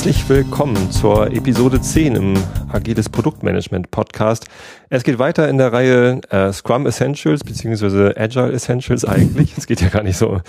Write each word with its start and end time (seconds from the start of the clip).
Herzlich 0.00 0.30
willkommen 0.30 0.90
zur 0.90 1.26
Episode 1.26 1.78
10 1.78 2.14
im 2.14 2.34
Agiles 2.72 3.10
Produktmanagement 3.10 3.90
Podcast. 3.90 4.46
Es 4.88 5.04
geht 5.04 5.18
weiter 5.18 5.46
in 5.46 5.58
der 5.58 5.74
Reihe 5.74 6.22
äh, 6.30 6.50
Scrum 6.54 6.86
Essentials 6.86 7.44
beziehungsweise 7.44 8.14
Agile 8.16 8.50
Essentials 8.50 9.04
eigentlich. 9.04 9.58
es 9.58 9.66
geht 9.66 9.82
ja 9.82 9.90
gar 9.90 10.02
nicht 10.02 10.16
so 10.16 10.40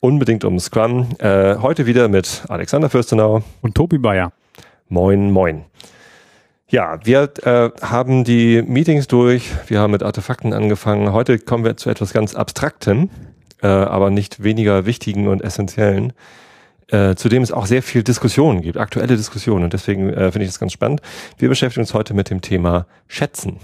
unbedingt 0.00 0.44
um 0.44 0.58
Scrum. 0.58 1.08
Äh, 1.20 1.56
heute 1.56 1.86
wieder 1.86 2.08
mit 2.08 2.42
Alexander 2.50 2.90
Fürstenau 2.90 3.42
und 3.62 3.74
Tobi 3.74 3.96
Bayer. 3.96 4.30
Moin, 4.90 5.30
moin. 5.30 5.64
Ja, 6.68 7.00
wir 7.02 7.32
äh, 7.44 7.70
haben 7.80 8.24
die 8.24 8.60
Meetings 8.60 9.08
durch. 9.08 9.50
Wir 9.68 9.80
haben 9.80 9.92
mit 9.92 10.02
Artefakten 10.02 10.52
angefangen. 10.52 11.14
Heute 11.14 11.38
kommen 11.38 11.64
wir 11.64 11.78
zu 11.78 11.88
etwas 11.88 12.12
ganz 12.12 12.34
Abstraktem, 12.34 13.08
äh, 13.62 13.68
aber 13.68 14.10
nicht 14.10 14.42
weniger 14.42 14.84
wichtigen 14.84 15.28
und 15.28 15.42
essentiellen 15.42 16.12
äh, 16.88 17.14
zu 17.14 17.28
dem 17.28 17.42
es 17.42 17.52
auch 17.52 17.66
sehr 17.66 17.82
viel 17.82 18.02
Diskussionen 18.02 18.62
gibt, 18.62 18.78
aktuelle 18.78 19.16
Diskussionen. 19.16 19.64
Und 19.64 19.72
deswegen 19.72 20.10
äh, 20.10 20.32
finde 20.32 20.44
ich 20.44 20.50
das 20.50 20.58
ganz 20.58 20.72
spannend. 20.72 21.00
Wir 21.36 21.48
beschäftigen 21.48 21.82
uns 21.82 21.94
heute 21.94 22.14
mit 22.14 22.30
dem 22.30 22.40
Thema 22.40 22.86
Schätzen. 23.06 23.58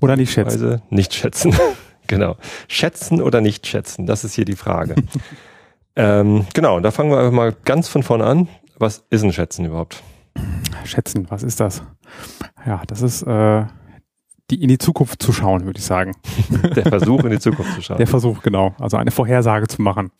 Oder 0.00 0.16
nicht 0.16 0.32
schätzen. 0.32 0.82
Nicht 0.90 1.14
schätzen. 1.14 1.54
genau. 2.06 2.36
Schätzen 2.68 3.22
oder 3.22 3.40
nicht 3.40 3.66
schätzen, 3.66 4.06
das 4.06 4.24
ist 4.24 4.34
hier 4.34 4.44
die 4.44 4.56
Frage. 4.56 4.94
ähm, 5.96 6.46
genau, 6.54 6.80
da 6.80 6.90
fangen 6.90 7.10
wir 7.10 7.18
einfach 7.18 7.32
mal 7.32 7.54
ganz 7.64 7.88
von 7.88 8.02
vorne 8.02 8.24
an. 8.24 8.48
Was 8.78 9.04
ist 9.10 9.22
ein 9.22 9.32
Schätzen 9.32 9.64
überhaupt? 9.64 10.02
Schätzen, 10.84 11.26
was 11.30 11.42
ist 11.42 11.58
das? 11.58 11.82
Ja, 12.64 12.82
das 12.86 13.02
ist 13.02 13.22
äh, 13.22 13.64
die 14.50 14.62
in 14.62 14.68
die 14.68 14.78
Zukunft 14.78 15.22
zu 15.22 15.32
schauen, 15.32 15.64
würde 15.64 15.78
ich 15.78 15.84
sagen. 15.84 16.16
Der 16.76 16.86
Versuch 16.86 17.24
in 17.24 17.30
die 17.30 17.38
Zukunft 17.38 17.74
zu 17.74 17.82
schauen. 17.82 17.98
Der 17.98 18.06
Versuch, 18.06 18.42
genau. 18.42 18.74
Also 18.78 18.96
eine 18.96 19.10
Vorhersage 19.10 19.66
zu 19.66 19.82
machen. 19.82 20.10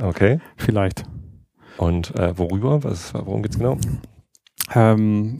Okay. 0.00 0.40
Vielleicht. 0.56 1.04
Und 1.78 2.14
äh, 2.16 2.36
worüber? 2.36 2.84
Was, 2.84 3.14
worum 3.14 3.42
geht's 3.42 3.58
genau? 3.58 3.78
Ähm, 4.74 5.38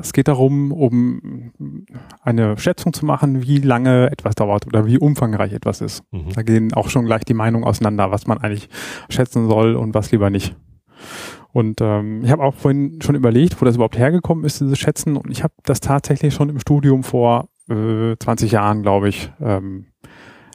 es 0.00 0.12
geht 0.12 0.28
darum, 0.28 0.70
um 0.70 1.52
eine 2.22 2.56
Schätzung 2.58 2.92
zu 2.92 3.04
machen, 3.04 3.42
wie 3.42 3.58
lange 3.58 4.10
etwas 4.10 4.34
dauert 4.34 4.66
oder 4.66 4.86
wie 4.86 4.98
umfangreich 4.98 5.52
etwas 5.52 5.80
ist. 5.80 6.04
Mhm. 6.12 6.32
Da 6.34 6.42
gehen 6.42 6.72
auch 6.74 6.88
schon 6.88 7.06
gleich 7.06 7.24
die 7.24 7.34
Meinungen 7.34 7.64
auseinander, 7.64 8.10
was 8.10 8.26
man 8.26 8.38
eigentlich 8.38 8.68
schätzen 9.08 9.48
soll 9.48 9.74
und 9.74 9.94
was 9.94 10.12
lieber 10.12 10.30
nicht. 10.30 10.54
Und 11.52 11.80
ähm, 11.80 12.22
ich 12.22 12.30
habe 12.30 12.42
auch 12.42 12.54
vorhin 12.54 13.00
schon 13.02 13.14
überlegt, 13.14 13.60
wo 13.60 13.64
das 13.64 13.76
überhaupt 13.76 13.98
hergekommen 13.98 14.44
ist, 14.44 14.60
dieses 14.60 14.78
Schätzen. 14.78 15.16
Und 15.16 15.30
ich 15.30 15.42
habe 15.42 15.54
das 15.64 15.80
tatsächlich 15.80 16.34
schon 16.34 16.50
im 16.50 16.60
Studium 16.60 17.02
vor 17.02 17.48
äh, 17.68 18.14
20 18.18 18.52
Jahren, 18.52 18.82
glaube 18.82 19.08
ich, 19.08 19.32
ähm, 19.40 19.86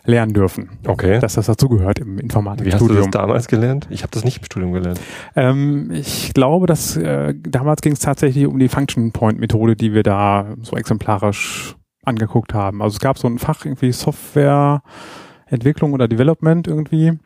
lernen 0.03 0.33
dürfen. 0.33 0.69
Okay. 0.85 1.19
Dass 1.19 1.35
das 1.35 1.45
dazugehört 1.45 1.99
im 1.99 2.17
Informatikstudium. 2.17 2.89
Wie 2.89 2.94
hast 2.94 2.99
du 3.05 3.11
das 3.11 3.13
damals 3.21 3.47
gelernt? 3.47 3.88
Ich 3.89 4.03
habe 4.03 4.11
das 4.11 4.23
nicht 4.23 4.39
im 4.39 4.45
Studium 4.45 4.73
gelernt. 4.73 4.99
Ähm, 5.35 5.91
ich 5.91 6.33
glaube, 6.33 6.67
dass 6.67 6.97
äh, 6.97 7.33
damals 7.35 7.81
ging 7.81 7.94
es 7.94 7.99
tatsächlich 7.99 8.47
um 8.47 8.59
die 8.59 8.67
Function 8.67 9.11
Point 9.11 9.39
Methode, 9.39 9.75
die 9.75 9.94
wir 9.94 10.03
da 10.03 10.47
so 10.61 10.75
exemplarisch 10.75 11.75
angeguckt 12.03 12.53
haben. 12.53 12.81
Also 12.81 12.95
es 12.95 12.99
gab 12.99 13.17
so 13.17 13.27
ein 13.27 13.39
Fach 13.39 13.66
irgendwie 13.66 13.91
Softwareentwicklung 13.91 15.94
oder 15.94 16.07
Development 16.07 16.67
irgendwie. 16.67 17.19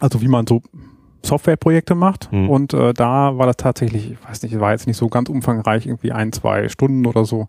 Also 0.00 0.20
wie 0.20 0.28
man 0.28 0.46
so 0.46 0.62
Softwareprojekte 1.24 1.94
macht. 1.94 2.30
Hm. 2.30 2.50
Und 2.50 2.74
äh, 2.74 2.92
da 2.92 3.36
war 3.38 3.46
das 3.46 3.56
tatsächlich, 3.56 4.12
ich 4.12 4.28
weiß 4.28 4.42
nicht, 4.42 4.58
war 4.60 4.72
jetzt 4.72 4.86
nicht 4.86 4.96
so 4.96 5.08
ganz 5.08 5.28
umfangreich, 5.28 5.86
irgendwie 5.86 6.12
ein, 6.12 6.32
zwei 6.32 6.68
Stunden 6.68 7.06
oder 7.06 7.24
so, 7.24 7.48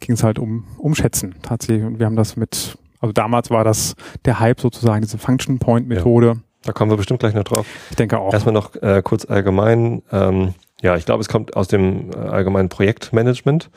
ging 0.00 0.14
es 0.14 0.22
halt 0.22 0.38
um 0.38 0.64
Umschätzen 0.76 1.36
tatsächlich. 1.42 1.86
Und 1.86 1.98
wir 1.98 2.06
haben 2.06 2.16
das 2.16 2.36
mit 2.36 2.78
also 3.02 3.12
damals 3.12 3.50
war 3.50 3.64
das 3.64 3.94
der 4.24 4.40
Hype 4.40 4.60
sozusagen, 4.60 5.02
diese 5.02 5.18
Function 5.18 5.58
Point 5.58 5.88
Methode. 5.88 6.26
Ja, 6.28 6.36
da 6.62 6.72
kommen 6.72 6.90
wir 6.90 6.96
bestimmt 6.96 7.20
gleich 7.20 7.34
noch 7.34 7.44
drauf. 7.44 7.66
Ich 7.90 7.96
denke 7.96 8.18
auch. 8.18 8.32
Erstmal 8.32 8.54
noch 8.54 8.74
äh, 8.76 9.02
kurz 9.04 9.24
allgemein. 9.26 10.02
Ähm, 10.12 10.54
ja, 10.80 10.96
ich 10.96 11.04
glaube, 11.04 11.20
es 11.20 11.28
kommt 11.28 11.56
aus 11.56 11.68
dem 11.68 12.10
äh, 12.12 12.16
allgemeinen 12.16 12.68
Projektmanagement. 12.68 13.70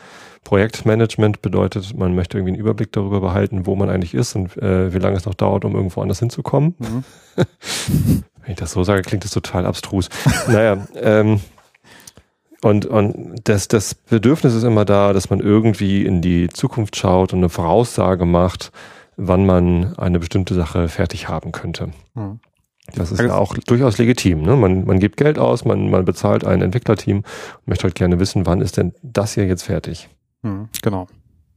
Projektmanagement 0.44 1.42
bedeutet, 1.42 1.98
man 1.98 2.14
möchte 2.14 2.38
irgendwie 2.38 2.54
einen 2.54 2.62
Überblick 2.62 2.92
darüber 2.92 3.20
behalten, 3.20 3.66
wo 3.66 3.76
man 3.76 3.90
eigentlich 3.90 4.14
ist 4.14 4.36
und 4.36 4.56
äh, 4.58 4.94
wie 4.94 5.00
lange 5.00 5.18
es 5.18 5.26
noch 5.26 5.34
dauert, 5.34 5.66
um 5.66 5.76
irgendwo 5.76 6.02
anders 6.02 6.20
hinzukommen. 6.20 6.76
Mhm. 6.78 7.04
Wenn 8.44 8.52
ich 8.52 8.58
das 8.58 8.74
so 8.74 8.84
sage, 8.84 9.02
klingt 9.02 9.24
das 9.24 9.32
total 9.32 9.66
abstrus. 9.66 10.10
naja, 10.48 10.86
ähm, 10.96 11.42
und, 12.62 12.86
und 12.86 13.42
das, 13.44 13.68
das 13.68 13.96
Bedürfnis 13.96 14.54
ist 14.54 14.64
immer 14.64 14.86
da, 14.86 15.14
dass 15.14 15.32
man 15.32 15.40
irgendwie 15.40 16.06
in 16.06 16.22
die 16.22 16.50
Zukunft 16.50 16.96
schaut 16.96 17.34
und 17.34 17.40
eine 17.40 17.50
Voraussage 17.50 18.26
macht, 18.26 18.72
wann 19.18 19.46
man 19.46 19.96
eine 19.98 20.20
bestimmte 20.20 20.54
Sache 20.54 20.88
fertig 20.90 21.30
haben 21.30 21.52
könnte. 21.52 21.90
Mhm. 22.14 22.40
Das 22.94 23.12
ist 23.12 23.20
ja 23.20 23.36
auch 23.36 23.56
durchaus 23.58 23.98
legitim. 23.98 24.44
Ne? 24.44 24.56
Man, 24.56 24.86
man 24.86 25.00
gibt 25.00 25.18
Geld 25.18 25.40
aus, 25.40 25.66
man, 25.66 25.90
man 25.90 26.06
bezahlt 26.06 26.46
ein 26.46 26.62
Entwicklerteam 26.62 27.18
und 27.18 27.68
möchte 27.68 27.86
halt 27.86 27.96
gerne 27.96 28.20
wissen, 28.20 28.46
wann 28.46 28.62
ist 28.62 28.78
denn 28.78 28.94
das 29.02 29.34
hier 29.34 29.48
jetzt 29.48 29.64
fertig? 29.64 30.08
Mhm, 30.44 30.70
genau. 30.84 31.08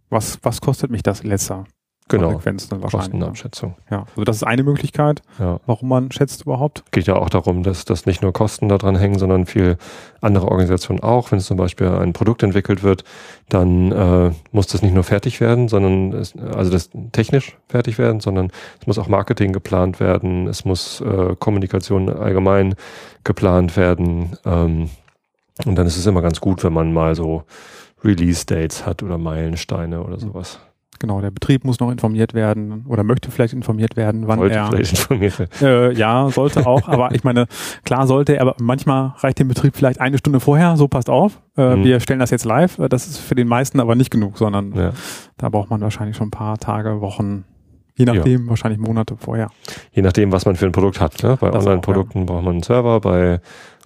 Was, 0.09 0.39
was 0.43 0.61
kostet 0.63 0.91
mich 0.91 1.03
das 1.03 1.23
letzter? 1.23 1.65
Genau. 2.09 2.29
Konsequenzen 2.29 2.71
wahrscheinlich. 2.83 3.11
Kostenabschätzung. 3.11 3.77
Ja, 3.91 4.05
also 4.11 4.25
das 4.25 4.37
ist 4.37 4.43
eine 4.43 4.63
Möglichkeit, 4.63 5.23
ja. 5.39 5.61
warum 5.67 5.89
man 5.89 6.11
schätzt 6.11 6.43
überhaupt. 6.43 6.85
Geht 6.91 7.07
ja 7.07 7.17
auch 7.17 7.31
darum, 7.31 7.63
dass, 7.63 7.85
dass 7.85 8.07
nicht 8.07 8.23
nur 8.23 8.33
Kosten 8.33 8.69
daran 8.69 8.97
hängen, 8.97 9.19
sondern 9.19 9.47
viel 9.47 9.77
andere 10.21 10.49
Organisationen 10.49 11.01
auch. 11.01 11.31
Wenn 11.31 11.39
es 11.39 11.47
zum 11.47 11.57
Beispiel 11.57 11.89
ein 11.89 12.13
Produkt 12.13 12.43
entwickelt 12.43 12.83
wird, 12.83 13.05
dann 13.49 13.93
äh, 13.93 14.33
muss 14.53 14.67
das 14.67 14.83
nicht 14.83 14.95
nur 14.95 15.05
fertig 15.05 15.41
werden, 15.41 15.69
sondern 15.69 16.13
es, 16.13 16.35
also 16.37 16.71
das 16.71 16.91
technisch 17.13 17.57
fertig 17.69 17.99
werden, 17.99 18.21
sondern 18.21 18.51
es 18.81 18.87
muss 18.87 18.99
auch 18.99 19.09
Marketing 19.09 19.53
geplant 19.53 20.01
werden, 20.01 20.47
es 20.47 20.65
muss 20.65 21.01
äh, 21.01 21.37
Kommunikation 21.39 22.09
allgemein 22.09 22.75
geplant 23.25 23.77
werden. 23.77 24.37
Ähm, 24.45 24.91
und 25.67 25.75
dann 25.77 25.87
ist 25.87 25.97
es 25.97 26.07
immer 26.07 26.23
ganz 26.23 26.41
gut, 26.41 26.63
wenn 26.65 26.73
man 26.73 26.93
mal 26.93 27.15
so 27.15 27.45
Release-Dates 28.05 28.87
hat 28.87 29.03
oder 29.03 29.19
Meilensteine 29.19 30.03
oder 30.03 30.19
sowas. 30.19 30.61
Genau, 30.99 31.21
der 31.21 31.31
Betrieb 31.31 31.65
muss 31.65 31.81
noch 31.81 31.91
informiert 31.91 32.35
werden 32.35 32.85
oder 32.89 33.05
möchte 33.05 33.31
vielleicht 33.31 33.55
informiert 33.55 33.97
werden, 33.97 34.27
wann 34.27 34.39
sollte 34.39 34.57
er. 34.57 34.67
Vielleicht 34.67 34.93
informiert 34.93 35.39
werden. 35.39 35.51
Äh, 35.61 35.93
ja, 35.93 36.29
sollte 36.31 36.67
auch. 36.67 36.89
aber 36.89 37.15
ich 37.15 37.25
meine, 37.25 37.47
klar 37.85 38.07
sollte 38.07 38.37
er, 38.37 38.43
aber 38.43 38.57
manchmal 38.61 39.15
reicht 39.19 39.39
dem 39.39 39.49
Betrieb 39.49 39.77
vielleicht 39.77 40.01
eine 40.01 40.19
Stunde 40.19 40.41
vorher. 40.41 40.77
So 40.77 40.89
passt 40.89 41.11
auf. 41.11 41.41
Äh, 41.57 41.77
mhm. 41.77 41.85
Wir 41.85 42.01
stellen 42.01 42.21
das 42.21 42.31
jetzt 42.31 42.45
live. 42.45 42.79
Das 42.89 43.07
ist 43.07 43.19
für 43.19 43.35
den 43.35 43.49
meisten 43.49 43.81
aber 43.81 43.95
nicht 43.95 44.11
genug, 44.11 44.39
sondern 44.39 44.75
ja. 44.75 44.93
da 45.37 45.49
braucht 45.49 45.71
man 45.71 45.81
wahrscheinlich 45.81 46.17
schon 46.17 46.29
ein 46.29 46.33
paar 46.33 46.59
Tage, 46.59 47.01
Wochen, 47.01 47.45
Je 47.99 48.05
nachdem, 48.05 48.45
ja. 48.45 48.51
wahrscheinlich 48.51 48.79
Monate 48.79 49.17
vorher. 49.17 49.51
Je 49.93 50.03
nachdem, 50.03 50.31
was 50.31 50.47
man 50.47 50.55
für 50.55 50.67
ein 50.67 50.73
Produkt 50.73 51.01
hat. 51.01 51.21
Ne? 51.25 51.37
Bei 51.41 51.53
Online-Produkten 51.53 52.21
ja. 52.21 52.25
braucht 52.27 52.45
man 52.45 52.53
einen 52.55 52.63
Server, 52.63 53.01
bei 53.01 53.41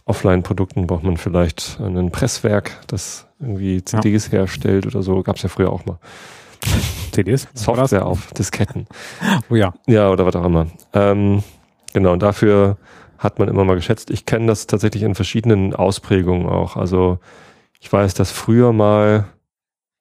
Offline-Produkten 0.04 0.86
braucht 0.86 1.02
man 1.02 1.16
vielleicht 1.16 1.78
ein 1.80 2.10
Presswerk, 2.10 2.72
das 2.88 3.26
irgendwie 3.40 3.82
CDs 3.82 4.30
herstellt 4.30 4.86
oder 4.86 5.02
so. 5.02 5.22
Gab 5.22 5.36
es 5.36 5.42
ja 5.42 5.48
früher 5.48 5.72
auch 5.72 5.86
mal. 5.86 5.98
CDs? 7.12 7.48
Software 7.54 8.06
auf 8.06 8.32
Disketten. 8.32 8.86
Oh 9.50 9.54
ja. 9.54 9.74
Ja, 9.86 10.10
oder 10.10 10.26
was 10.26 10.36
auch 10.36 10.44
immer. 10.44 10.66
Ähm, 10.92 11.42
genau, 11.92 12.12
und 12.12 12.22
dafür 12.22 12.76
hat 13.18 13.38
man 13.38 13.48
immer 13.48 13.64
mal 13.64 13.76
geschätzt. 13.76 14.10
Ich 14.10 14.26
kenne 14.26 14.46
das 14.46 14.66
tatsächlich 14.66 15.02
in 15.02 15.14
verschiedenen 15.14 15.74
Ausprägungen 15.74 16.48
auch. 16.48 16.76
Also 16.76 17.18
ich 17.80 17.92
weiß, 17.92 18.14
dass 18.14 18.30
früher 18.32 18.72
mal 18.72 19.26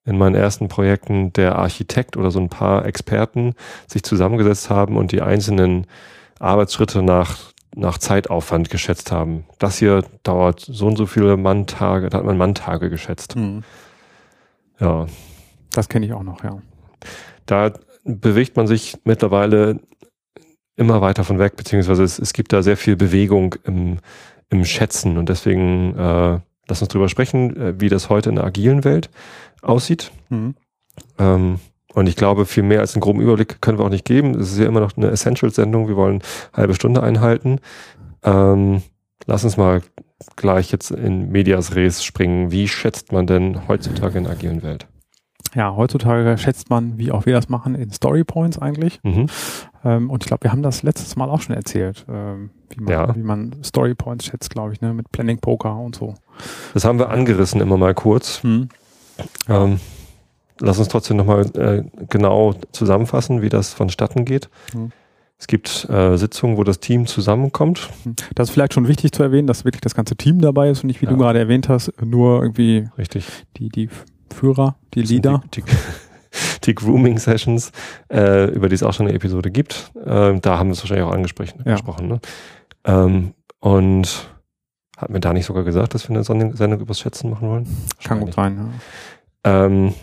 in 0.05 0.17
meinen 0.17 0.35
ersten 0.35 0.67
Projekten 0.67 1.31
der 1.33 1.57
Architekt 1.57 2.17
oder 2.17 2.31
so 2.31 2.39
ein 2.39 2.49
paar 2.49 2.85
Experten 2.85 3.53
sich 3.87 4.03
zusammengesetzt 4.03 4.69
haben 4.69 4.97
und 4.97 5.11
die 5.11 5.21
einzelnen 5.21 5.85
Arbeitsschritte 6.39 7.03
nach, 7.03 7.37
nach 7.75 7.99
Zeitaufwand 7.99 8.71
geschätzt 8.71 9.11
haben. 9.11 9.45
Das 9.59 9.77
hier 9.77 10.03
dauert 10.23 10.59
so 10.59 10.87
und 10.87 10.95
so 10.95 11.05
viele 11.05 11.37
Manntage, 11.37 12.09
da 12.09 12.17
hat 12.17 12.25
man 12.25 12.37
Manntage 12.37 12.89
geschätzt. 12.89 13.35
Mhm. 13.35 13.63
Ja. 14.79 15.05
Das 15.73 15.89
kenne 15.89 16.05
ich 16.05 16.13
auch 16.13 16.23
noch, 16.23 16.43
ja. 16.43 16.61
Da 17.45 17.73
bewegt 18.03 18.55
man 18.57 18.67
sich 18.67 18.97
mittlerweile 19.03 19.79
immer 20.75 21.01
weiter 21.01 21.23
von 21.23 21.39
weg, 21.39 21.55
beziehungsweise 21.55 22.03
es, 22.03 22.19
es 22.19 22.33
gibt 22.33 22.53
da 22.53 22.63
sehr 22.63 22.77
viel 22.77 22.95
Bewegung 22.95 23.55
im, 23.63 23.99
im 24.49 24.65
Schätzen 24.65 25.17
und 25.17 25.29
deswegen 25.29 25.95
äh, 25.95 26.39
lass 26.67 26.81
uns 26.81 26.87
drüber 26.87 27.09
sprechen, 27.09 27.55
äh, 27.57 27.79
wie 27.79 27.89
das 27.89 28.09
heute 28.09 28.29
in 28.29 28.35
der 28.35 28.45
agilen 28.45 28.83
Welt 28.83 29.09
aussieht. 29.61 30.11
Mhm. 30.29 30.55
Ähm, 31.19 31.59
und 31.93 32.07
ich 32.07 32.15
glaube, 32.15 32.45
viel 32.45 32.63
mehr 32.63 32.79
als 32.79 32.95
einen 32.95 33.01
groben 33.01 33.21
Überblick 33.21 33.61
können 33.61 33.77
wir 33.77 33.85
auch 33.85 33.89
nicht 33.89 34.05
geben. 34.05 34.35
Es 34.35 34.51
ist 34.51 34.59
ja 34.59 34.65
immer 34.65 34.79
noch 34.79 34.95
eine 34.95 35.09
Essentials-Sendung. 35.09 35.87
Wir 35.87 35.97
wollen 35.97 36.21
eine 36.53 36.61
halbe 36.61 36.73
Stunde 36.73 37.03
einhalten. 37.03 37.59
Ähm, 38.23 38.81
lass 39.25 39.43
uns 39.43 39.57
mal 39.57 39.81
gleich 40.35 40.71
jetzt 40.71 40.91
in 40.91 41.31
Medias 41.31 41.75
Res 41.75 42.03
springen. 42.03 42.51
Wie 42.51 42.67
schätzt 42.67 43.11
man 43.11 43.27
denn 43.27 43.67
heutzutage 43.67 44.17
in 44.17 44.23
der 44.23 44.33
agilen 44.33 44.63
Welt? 44.63 44.87
Ja, 45.53 45.75
heutzutage 45.75 46.37
schätzt 46.37 46.69
man, 46.69 46.97
wie 46.97 47.11
auch 47.11 47.25
wir 47.25 47.33
das 47.33 47.49
machen, 47.49 47.75
in 47.75 47.91
Story 47.91 48.23
Points 48.23 48.57
eigentlich. 48.57 48.99
Mhm. 49.03 49.27
Ähm, 49.83 50.09
und 50.09 50.23
ich 50.23 50.27
glaube, 50.27 50.43
wir 50.43 50.51
haben 50.51 50.63
das 50.63 50.83
letztes 50.83 51.15
Mal 51.15 51.29
auch 51.29 51.41
schon 51.41 51.55
erzählt, 51.55 52.05
ähm, 52.09 52.51
wie, 52.69 52.81
man, 52.81 52.93
ja. 52.93 53.15
wie 53.15 53.23
man 53.23 53.55
Story 53.63 53.93
Points 53.95 54.25
schätzt, 54.25 54.49
glaube 54.49 54.73
ich, 54.73 54.81
ne, 54.81 54.93
mit 54.93 55.11
Planning 55.11 55.39
Poker 55.39 55.77
und 55.77 55.95
so. 55.95 56.13
Das 56.73 56.85
haben 56.85 56.99
wir 56.99 57.09
angerissen 57.09 57.59
immer 57.59 57.77
mal 57.77 57.93
kurz. 57.93 58.43
Mhm. 58.43 58.69
Ähm, 59.49 59.79
lass 60.59 60.79
uns 60.79 60.87
trotzdem 60.87 61.17
nochmal 61.17 61.45
äh, 61.57 61.83
genau 62.09 62.53
zusammenfassen, 62.71 63.41
wie 63.41 63.49
das 63.49 63.73
vonstatten 63.73 64.23
geht. 64.23 64.49
Mhm. 64.73 64.91
Es 65.37 65.47
gibt 65.47 65.89
äh, 65.89 66.17
Sitzungen, 66.17 66.57
wo 66.57 66.63
das 66.63 66.79
Team 66.79 67.07
zusammenkommt. 67.07 67.89
Das 68.35 68.49
ist 68.49 68.53
vielleicht 68.53 68.75
schon 68.75 68.87
wichtig 68.87 69.11
zu 69.11 69.23
erwähnen, 69.23 69.47
dass 69.47 69.65
wirklich 69.65 69.81
das 69.81 69.95
ganze 69.95 70.15
Team 70.15 70.39
dabei 70.39 70.69
ist 70.69 70.83
und 70.83 70.87
nicht, 70.87 71.01
wie 71.01 71.05
ja. 71.05 71.11
du 71.11 71.17
gerade 71.17 71.39
erwähnt 71.39 71.67
hast, 71.67 71.91
nur 71.99 72.43
irgendwie 72.43 72.87
Richtig. 72.95 73.25
die, 73.57 73.69
die 73.69 73.89
Führer, 74.41 74.75
die 74.95 75.03
Leader. 75.03 75.43
Die, 75.53 75.61
die, 75.61 75.71
die 76.63 76.73
Grooming 76.73 77.19
Sessions, 77.19 77.71
äh, 78.11 78.45
über 78.45 78.69
die 78.69 78.75
es 78.75 78.81
auch 78.81 78.93
schon 78.93 79.05
eine 79.05 79.15
Episode 79.15 79.51
gibt. 79.51 79.91
Äh, 80.03 80.39
da 80.39 80.57
haben 80.57 80.69
wir 80.69 80.73
es 80.73 80.81
wahrscheinlich 80.81 81.05
auch 81.05 81.13
angesprochen. 81.13 81.63
Ja. 81.63 81.77
Ne? 82.01 82.19
Ähm, 82.85 83.33
und 83.59 84.31
hat 84.97 85.11
mir 85.11 85.19
da 85.19 85.31
nicht 85.33 85.45
sogar 85.45 85.63
gesagt, 85.63 85.93
dass 85.93 86.09
wir 86.09 86.15
eine 86.15 86.23
Sendung 86.23 86.79
übers 86.79 86.99
Schätzen 86.99 87.29
machen 87.29 87.49
wollen? 87.49 87.67
Kann 88.03 88.19
gut 88.19 88.33
sein, 88.33 88.57
ja. 89.43 89.65
Ähm, 89.65 89.93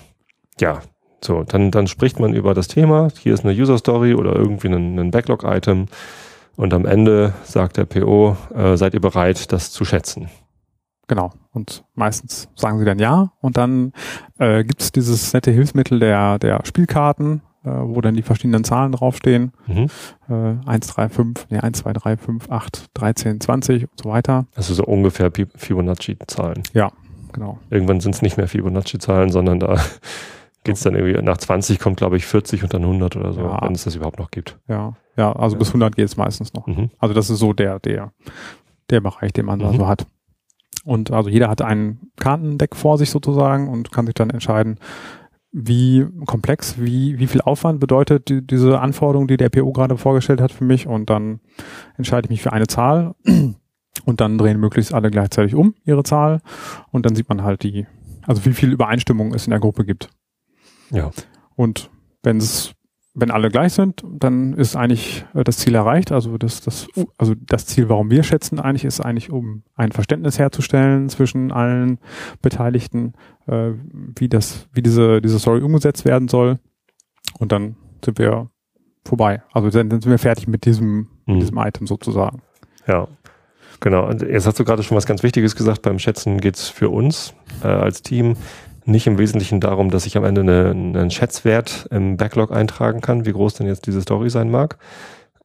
ja, 0.60 0.82
so, 1.20 1.42
dann, 1.42 1.72
dann 1.72 1.88
spricht 1.88 2.20
man 2.20 2.32
über 2.32 2.54
das 2.54 2.68
Thema. 2.68 3.08
Hier 3.18 3.34
ist 3.34 3.44
eine 3.44 3.52
User 3.52 3.78
Story 3.78 4.14
oder 4.14 4.36
irgendwie 4.36 4.68
ein, 4.68 5.00
ein 5.00 5.10
Backlog-Item. 5.10 5.86
Und 6.54 6.74
am 6.74 6.86
Ende 6.86 7.34
sagt 7.42 7.76
der 7.76 7.86
PO, 7.86 8.36
äh, 8.54 8.76
seid 8.76 8.94
ihr 8.94 9.00
bereit, 9.00 9.52
das 9.52 9.72
zu 9.72 9.84
schätzen? 9.84 10.28
Genau. 11.08 11.32
Und 11.52 11.84
meistens 11.94 12.48
sagen 12.54 12.78
sie 12.78 12.84
dann 12.84 12.98
ja. 12.98 13.32
Und 13.40 13.56
dann 13.56 13.92
äh, 14.38 14.62
gibt 14.62 14.80
es 14.80 14.92
dieses 14.92 15.32
nette 15.32 15.50
Hilfsmittel 15.50 15.98
der, 15.98 16.38
der 16.38 16.60
Spielkarten, 16.64 17.40
äh, 17.64 17.70
wo 17.70 18.00
dann 18.02 18.14
die 18.14 18.22
verschiedenen 18.22 18.62
Zahlen 18.62 18.92
draufstehen. 18.92 19.52
Mhm. 19.66 19.86
Äh, 20.28 20.68
1, 20.68 20.86
3, 20.86 21.08
5, 21.08 21.46
nee, 21.50 21.58
1, 21.58 21.78
2, 21.78 21.92
3, 21.94 22.16
5, 22.18 22.50
8, 22.50 22.86
13, 22.94 23.40
20 23.40 23.82
und 23.84 24.00
so 24.00 24.10
weiter. 24.10 24.46
Also 24.54 24.74
so 24.74 24.84
ungefähr 24.84 25.32
Fibonacci-Zahlen. 25.32 26.62
Ja, 26.74 26.92
genau. 27.32 27.58
Irgendwann 27.70 28.00
sind 28.00 28.14
es 28.14 28.22
nicht 28.22 28.36
mehr 28.36 28.46
Fibonacci-Zahlen, 28.46 29.30
sondern 29.30 29.60
da 29.60 29.80
geht 30.64 30.76
es 30.76 30.82
dann 30.82 30.94
irgendwie, 30.94 31.20
nach 31.22 31.38
20 31.38 31.78
kommt 31.78 31.96
glaube 31.96 32.18
ich 32.18 32.26
40 32.26 32.62
und 32.64 32.74
dann 32.74 32.82
100 32.82 33.16
oder 33.16 33.32
so, 33.32 33.40
ja. 33.40 33.62
wenn 33.62 33.72
es 33.72 33.84
das 33.84 33.96
überhaupt 33.96 34.18
noch 34.18 34.30
gibt. 34.30 34.58
Ja, 34.68 34.92
ja, 35.16 35.32
also 35.32 35.56
ja. 35.56 35.58
bis 35.58 35.68
100 35.68 35.96
geht 35.96 36.04
es 36.04 36.18
meistens 36.18 36.52
noch. 36.52 36.66
Mhm. 36.66 36.90
Also 36.98 37.14
das 37.14 37.30
ist 37.30 37.38
so 37.38 37.54
der, 37.54 37.78
der, 37.78 38.12
der 38.90 39.00
Bereich, 39.00 39.32
den 39.32 39.46
man 39.46 39.58
mhm. 39.58 39.62
da 39.62 39.72
so 39.72 39.88
hat. 39.88 40.06
Und 40.88 41.10
also 41.10 41.28
jeder 41.28 41.50
hat 41.50 41.60
ein 41.60 41.98
Kartendeck 42.16 42.74
vor 42.74 42.96
sich 42.96 43.10
sozusagen 43.10 43.68
und 43.68 43.92
kann 43.92 44.06
sich 44.06 44.14
dann 44.14 44.30
entscheiden, 44.30 44.78
wie 45.52 46.06
komplex, 46.24 46.80
wie, 46.80 47.18
wie 47.18 47.26
viel 47.26 47.42
Aufwand 47.42 47.78
bedeutet 47.78 48.30
die, 48.30 48.40
diese 48.40 48.80
Anforderung, 48.80 49.28
die 49.28 49.36
der 49.36 49.50
PO 49.50 49.70
gerade 49.74 49.98
vorgestellt 49.98 50.40
hat 50.40 50.50
für 50.50 50.64
mich. 50.64 50.86
Und 50.86 51.10
dann 51.10 51.40
entscheide 51.98 52.24
ich 52.24 52.30
mich 52.30 52.40
für 52.40 52.54
eine 52.54 52.68
Zahl 52.68 53.14
und 54.06 54.22
dann 54.22 54.38
drehen 54.38 54.58
möglichst 54.58 54.94
alle 54.94 55.10
gleichzeitig 55.10 55.54
um 55.54 55.74
ihre 55.84 56.04
Zahl. 56.04 56.40
Und 56.90 57.04
dann 57.04 57.14
sieht 57.14 57.28
man 57.28 57.42
halt 57.42 57.64
die, 57.64 57.86
also 58.26 58.46
wie 58.46 58.54
viel 58.54 58.72
Übereinstimmung 58.72 59.34
es 59.34 59.46
in 59.46 59.50
der 59.50 59.60
Gruppe 59.60 59.84
gibt. 59.84 60.08
Ja. 60.90 61.10
Und 61.54 61.90
wenn 62.22 62.38
es 62.38 62.72
wenn 63.20 63.30
alle 63.30 63.50
gleich 63.50 63.72
sind, 63.72 64.04
dann 64.08 64.52
ist 64.54 64.76
eigentlich 64.76 65.24
äh, 65.34 65.44
das 65.44 65.58
Ziel 65.58 65.74
erreicht. 65.74 66.12
Also 66.12 66.38
das, 66.38 66.60
das, 66.60 66.86
also 67.16 67.34
das 67.34 67.66
Ziel, 67.66 67.88
warum 67.88 68.10
wir 68.10 68.22
schätzen, 68.22 68.60
eigentlich 68.60 68.84
ist 68.84 69.00
eigentlich, 69.00 69.30
um 69.30 69.62
ein 69.74 69.92
Verständnis 69.92 70.38
herzustellen 70.38 71.08
zwischen 71.08 71.52
allen 71.52 71.98
Beteiligten, 72.42 73.14
äh, 73.46 73.72
wie 74.16 74.28
das, 74.28 74.68
wie 74.72 74.82
diese, 74.82 75.20
diese 75.20 75.38
Story 75.38 75.62
umgesetzt 75.62 76.04
werden 76.04 76.28
soll. 76.28 76.58
Und 77.38 77.52
dann 77.52 77.76
sind 78.04 78.18
wir 78.18 78.50
vorbei. 79.04 79.42
Also 79.52 79.70
dann 79.70 79.90
sind 79.90 80.06
wir 80.06 80.18
fertig 80.18 80.46
mit 80.46 80.64
diesem, 80.64 80.98
mhm. 80.98 81.06
mit 81.26 81.42
diesem 81.42 81.58
Item 81.58 81.86
sozusagen. 81.86 82.42
Ja. 82.86 83.08
Genau. 83.80 84.08
Und 84.08 84.22
jetzt 84.22 84.46
hast 84.46 84.58
du 84.58 84.64
gerade 84.64 84.82
schon 84.82 84.96
was 84.96 85.06
ganz 85.06 85.22
Wichtiges 85.22 85.54
gesagt. 85.54 85.82
Beim 85.82 85.98
Schätzen 85.98 86.38
geht's 86.38 86.68
für 86.68 86.88
uns 86.88 87.34
äh, 87.62 87.68
als 87.68 88.02
Team 88.02 88.36
nicht 88.88 89.06
im 89.06 89.18
Wesentlichen 89.18 89.60
darum, 89.60 89.90
dass 89.90 90.06
ich 90.06 90.16
am 90.16 90.24
Ende 90.24 90.40
eine, 90.40 90.70
einen 90.70 91.10
Schätzwert 91.10 91.86
im 91.90 92.16
Backlog 92.16 92.50
eintragen 92.52 93.00
kann, 93.00 93.26
wie 93.26 93.32
groß 93.32 93.54
denn 93.54 93.66
jetzt 93.66 93.86
diese 93.86 94.00
Story 94.00 94.30
sein 94.30 94.50
mag. 94.50 94.78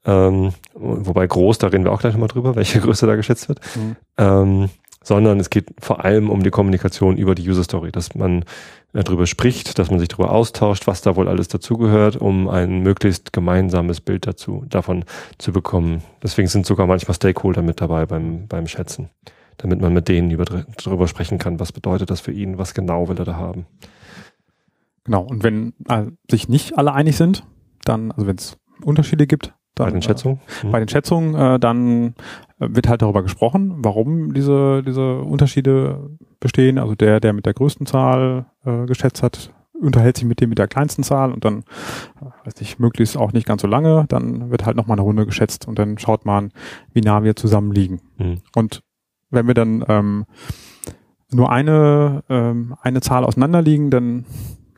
Ähm, 0.06 0.54
wobei 0.74 1.26
groß, 1.28 1.60
da 1.60 1.68
reden 1.68 1.84
wir 1.84 1.92
auch 1.92 2.02
gleich 2.02 2.14
nochmal 2.14 2.30
drüber, 2.30 2.56
welche 2.56 2.80
Größe 2.80 3.06
da 3.06 3.16
geschätzt 3.16 3.50
wird. 3.50 3.60
Mhm. 3.76 3.96
Ähm, 4.18 4.70
sondern 5.04 5.40
es 5.40 5.50
geht 5.50 5.68
vor 5.80 6.06
allem 6.06 6.30
um 6.30 6.44
die 6.44 6.50
Kommunikation 6.50 7.18
über 7.18 7.36
die 7.36 7.48
User 7.48 7.64
Story, 7.64 7.92
dass 7.92 8.16
man 8.16 8.44
äh, 8.94 9.04
darüber 9.04 9.28
spricht, 9.28 9.78
dass 9.78 9.92
man 9.92 10.00
sich 10.00 10.08
darüber 10.08 10.32
austauscht, 10.32 10.88
was 10.88 11.02
da 11.02 11.18
wohl 11.18 11.28
alles 11.28 11.50
dazugehört, 11.50 12.16
um 12.16 12.48
ein 12.48 12.80
möglichst 12.80 13.34
gemeinsames 13.34 14.00
Bild 14.00 14.26
dazu, 14.26 14.66
davon 14.70 15.04
zu 15.38 15.52
bekommen. 15.52 16.04
Deswegen 16.22 16.48
sind 16.48 16.66
sogar 16.66 16.88
manchmal 16.88 17.16
Stakeholder 17.16 17.62
mit 17.62 17.82
dabei 17.82 18.06
beim, 18.06 18.48
beim 18.48 18.68
Schätzen 18.68 19.10
damit 19.58 19.82
man 19.82 19.94
mit 19.94 20.08
denen 20.08 20.32
über, 20.32 20.46
darüber 20.46 21.08
sprechen 21.08 21.38
kann, 21.38 21.60
was 21.60 21.72
bedeutet 21.72 22.10
das 22.10 22.22
für 22.22 22.32
ihn, 22.32 22.58
was 22.58 22.74
genau 22.74 23.08
will 23.10 23.18
er 23.18 23.26
da 23.26 23.36
haben. 23.36 23.66
Genau, 25.06 25.24
und 25.24 25.44
wenn 25.44 25.74
äh, 25.90 26.06
sich 26.30 26.48
nicht 26.48 26.78
alle 26.78 26.94
einig 26.94 27.18
sind, 27.18 27.46
dann, 27.84 28.12
also 28.12 28.28
wenn 28.28 28.38
es 28.38 28.58
Unterschiede 28.84 29.28
gibt, 29.28 29.54
dann, 29.76 29.88
bei 29.88 29.92
den 29.92 30.02
Schätzungen? 30.02 30.40
Äh, 30.62 30.68
mhm. 30.68 30.72
Bei 30.72 30.80
den 30.80 30.88
Schätzungen, 30.88 31.36
äh, 31.36 31.60
dann 31.60 32.16
wird 32.60 32.88
halt 32.88 33.02
darüber 33.02 33.24
gesprochen, 33.24 33.74
warum 33.78 34.34
diese, 34.34 34.84
diese 34.84 35.20
Unterschiede 35.20 36.10
bestehen. 36.40 36.78
Also 36.78 36.96
der, 36.96 37.20
der 37.20 37.34
mit 37.34 37.46
der 37.46 37.54
größten 37.54 37.86
Zahl 37.86 38.46
äh, 38.66 38.86
geschätzt 38.86 39.24
hat, 39.24 39.54
unterhält 39.74 40.18
sich 40.18 40.26
mit 40.26 40.40
dem 40.40 40.50
mit 40.50 40.60
der 40.60 40.68
kleinsten 40.68 41.04
Zahl 41.04 41.32
und 41.32 41.44
dann, 41.44 41.64
äh, 42.22 42.46
weiß 42.46 42.62
ich, 42.62 42.80
möglichst 42.80 43.18
auch 43.18 43.34
nicht 43.34 43.48
ganz 43.48 43.62
so 43.62 43.68
lange, 43.68 44.06
dann 44.08 44.52
wird 44.52 44.66
halt 44.66 44.78
nochmal 44.78 44.96
eine 44.96 45.04
Runde 45.04 45.26
geschätzt 45.26 45.68
und 45.68 45.78
dann 45.80 45.98
schaut 45.98 46.26
man, 46.26 46.52
wie 46.94 47.02
nah 47.02 47.24
wir 47.24 47.36
zusammen 47.36 47.72
liegen. 47.72 48.00
Mhm. 48.18 48.42
Und 48.56 48.84
wenn 49.34 49.48
wir 49.48 49.54
dann 49.54 49.84
ähm, 49.88 50.26
nur 51.32 51.52
eine, 51.52 52.24
ähm, 52.30 52.76
eine 52.82 53.02
Zahl 53.02 53.24
auseinanderliegen, 53.26 53.90
dann 53.90 54.26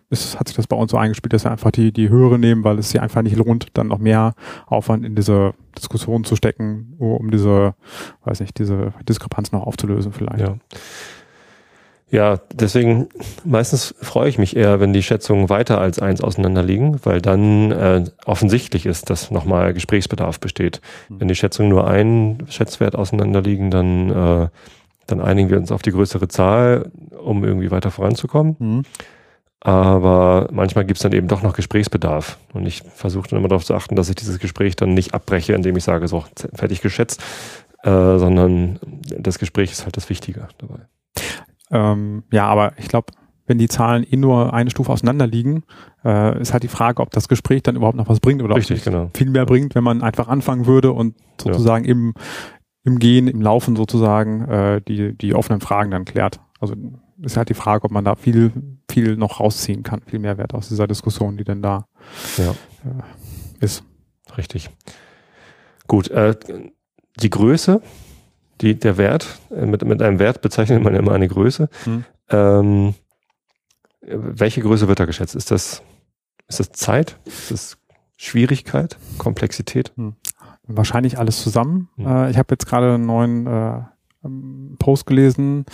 ist, 0.09 0.39
hat 0.39 0.47
sich 0.47 0.55
das 0.55 0.67
bei 0.67 0.75
uns 0.75 0.91
so 0.91 0.97
eingespielt, 0.97 1.33
dass 1.33 1.43
wir 1.43 1.51
einfach 1.51 1.71
die, 1.71 1.91
die 1.91 2.09
höhere 2.09 2.39
nehmen, 2.39 2.63
weil 2.63 2.79
es 2.79 2.91
sich 2.91 3.01
einfach 3.01 3.21
nicht 3.21 3.35
lohnt, 3.35 3.67
dann 3.73 3.87
noch 3.87 3.99
mehr 3.99 4.35
Aufwand 4.67 5.05
in 5.05 5.15
diese 5.15 5.53
Diskussion 5.77 6.23
zu 6.23 6.35
stecken, 6.35 6.95
um 6.99 7.31
diese, 7.31 7.75
weiß 8.23 8.39
nicht, 8.39 8.57
diese 8.59 8.93
Diskrepanz 9.07 9.51
noch 9.51 9.63
aufzulösen 9.63 10.13
vielleicht. 10.13 10.41
Ja. 10.41 10.55
Ja, 12.11 12.39
deswegen 12.53 13.09
meistens 13.43 13.95
freue 13.99 14.29
ich 14.29 14.37
mich 14.37 14.55
eher, 14.55 14.79
wenn 14.79 14.93
die 14.93 15.01
Schätzungen 15.01 15.49
weiter 15.49 15.81
als 15.81 15.99
eins 15.99 16.21
auseinanderliegen, 16.21 16.99
weil 17.03 17.19
dann 17.19 17.71
äh, 17.71 18.03
offensichtlich 18.25 18.85
ist, 18.85 19.09
dass 19.09 19.31
nochmal 19.31 19.73
Gesprächsbedarf 19.73 20.39
besteht. 20.39 20.81
Mhm. 21.09 21.19
Wenn 21.19 21.27
die 21.27 21.35
Schätzungen 21.35 21.69
nur 21.69 21.87
einen 21.87 22.45
Schätzwert 22.49 22.95
auseinanderliegen, 22.95 23.71
dann, 23.71 24.09
äh, 24.11 24.47
dann 25.07 25.19
einigen 25.19 25.49
wir 25.49 25.57
uns 25.57 25.71
auf 25.71 25.81
die 25.81 25.91
größere 25.91 26.27
Zahl, 26.27 26.91
um 27.17 27.43
irgendwie 27.43 27.71
weiter 27.71 27.89
voranzukommen. 27.89 28.55
Mhm. 28.59 28.81
Aber 29.61 30.47
manchmal 30.51 30.85
gibt 30.85 30.99
es 30.99 31.01
dann 31.01 31.11
eben 31.11 31.27
doch 31.27 31.41
noch 31.41 31.55
Gesprächsbedarf. 31.55 32.37
Und 32.53 32.67
ich 32.67 32.83
versuche 32.93 33.27
dann 33.29 33.39
immer 33.39 33.47
darauf 33.47 33.65
zu 33.65 33.73
achten, 33.73 33.95
dass 33.95 34.09
ich 34.09 34.15
dieses 34.15 34.37
Gespräch 34.37 34.75
dann 34.75 34.93
nicht 34.93 35.15
abbreche, 35.15 35.53
indem 35.53 35.75
ich 35.75 35.83
sage, 35.83 36.07
so, 36.07 36.23
fertig 36.53 36.81
geschätzt, 36.81 37.19
äh, 37.81 37.89
sondern 37.89 38.79
das 39.17 39.39
Gespräch 39.39 39.71
ist 39.71 39.85
halt 39.85 39.97
das 39.97 40.07
Wichtige 40.07 40.47
dabei. 40.59 40.81
Ähm, 41.71 42.23
ja, 42.31 42.47
aber 42.47 42.73
ich 42.77 42.87
glaube, 42.87 43.07
wenn 43.47 43.57
die 43.57 43.67
Zahlen 43.67 44.05
eh 44.09 44.17
nur 44.17 44.53
eine 44.53 44.69
Stufe 44.69 44.91
auseinander 44.91 45.27
liegen, 45.27 45.63
äh, 46.03 46.39
ist 46.41 46.53
halt 46.53 46.63
die 46.63 46.67
Frage, 46.67 47.01
ob 47.01 47.11
das 47.11 47.27
Gespräch 47.27 47.63
dann 47.63 47.75
überhaupt 47.75 47.97
noch 47.97 48.09
was 48.09 48.19
bringt 48.19 48.41
oder 48.41 48.55
Richtig, 48.55 48.77
ob 48.77 48.79
es 48.79 48.85
genau. 48.85 49.09
viel 49.13 49.29
mehr 49.29 49.45
bringt, 49.45 49.75
wenn 49.75 49.83
man 49.83 50.01
einfach 50.01 50.27
anfangen 50.27 50.65
würde 50.65 50.91
und 50.91 51.15
sozusagen 51.39 51.85
ja. 51.85 51.91
im, 51.91 52.13
im 52.83 52.99
Gehen, 52.99 53.27
im 53.27 53.41
Laufen 53.41 53.75
sozusagen 53.75 54.45
äh, 54.45 54.81
die, 54.81 55.15
die 55.15 55.35
offenen 55.35 55.61
Fragen 55.61 55.91
dann 55.91 56.05
klärt. 56.05 56.39
Also 56.59 56.75
ist 57.21 57.37
halt 57.37 57.49
die 57.49 57.55
Frage, 57.55 57.85
ob 57.85 57.91
man 57.91 58.03
da 58.03 58.15
viel, 58.15 58.51
viel 58.89 59.15
noch 59.15 59.39
rausziehen 59.39 59.83
kann, 59.83 60.01
viel 60.05 60.19
Mehrwert 60.19 60.53
aus 60.53 60.67
dieser 60.69 60.87
Diskussion, 60.87 61.37
die 61.37 61.43
denn 61.43 61.61
da 61.61 61.87
ja. 62.37 62.51
äh, 62.51 63.63
ist. 63.63 63.83
Richtig. 64.37 64.69
Gut, 65.87 66.09
äh, 66.09 66.35
die 67.21 67.29
Größe 67.29 67.81
die, 68.61 68.75
der 68.75 68.97
Wert, 68.97 69.39
äh, 69.51 69.65
mit, 69.65 69.83
mit 69.83 70.01
einem 70.01 70.19
Wert 70.19 70.41
bezeichnet 70.41 70.83
man 70.83 70.95
immer 70.95 71.13
eine 71.13 71.27
Größe. 71.27 71.69
Hm. 71.83 72.05
Ähm, 72.29 72.95
welche 74.01 74.61
Größe 74.61 74.87
wird 74.87 74.99
da 74.99 75.05
geschätzt? 75.05 75.35
Ist 75.35 75.51
das, 75.51 75.81
ist 76.47 76.59
das 76.59 76.71
Zeit? 76.71 77.19
Ist 77.25 77.51
das 77.51 77.77
Schwierigkeit? 78.17 78.97
Komplexität? 79.17 79.91
Hm. 79.95 80.15
Wahrscheinlich 80.67 81.17
alles 81.17 81.41
zusammen. 81.41 81.89
Hm. 81.95 82.05
Äh, 82.05 82.31
ich 82.31 82.37
habe 82.37 82.47
jetzt 82.51 82.67
gerade 82.67 82.95
einen 82.95 83.05
neuen 83.05 83.47
äh, 83.47 83.81
Post 84.79 85.05
gelesen 85.05 85.65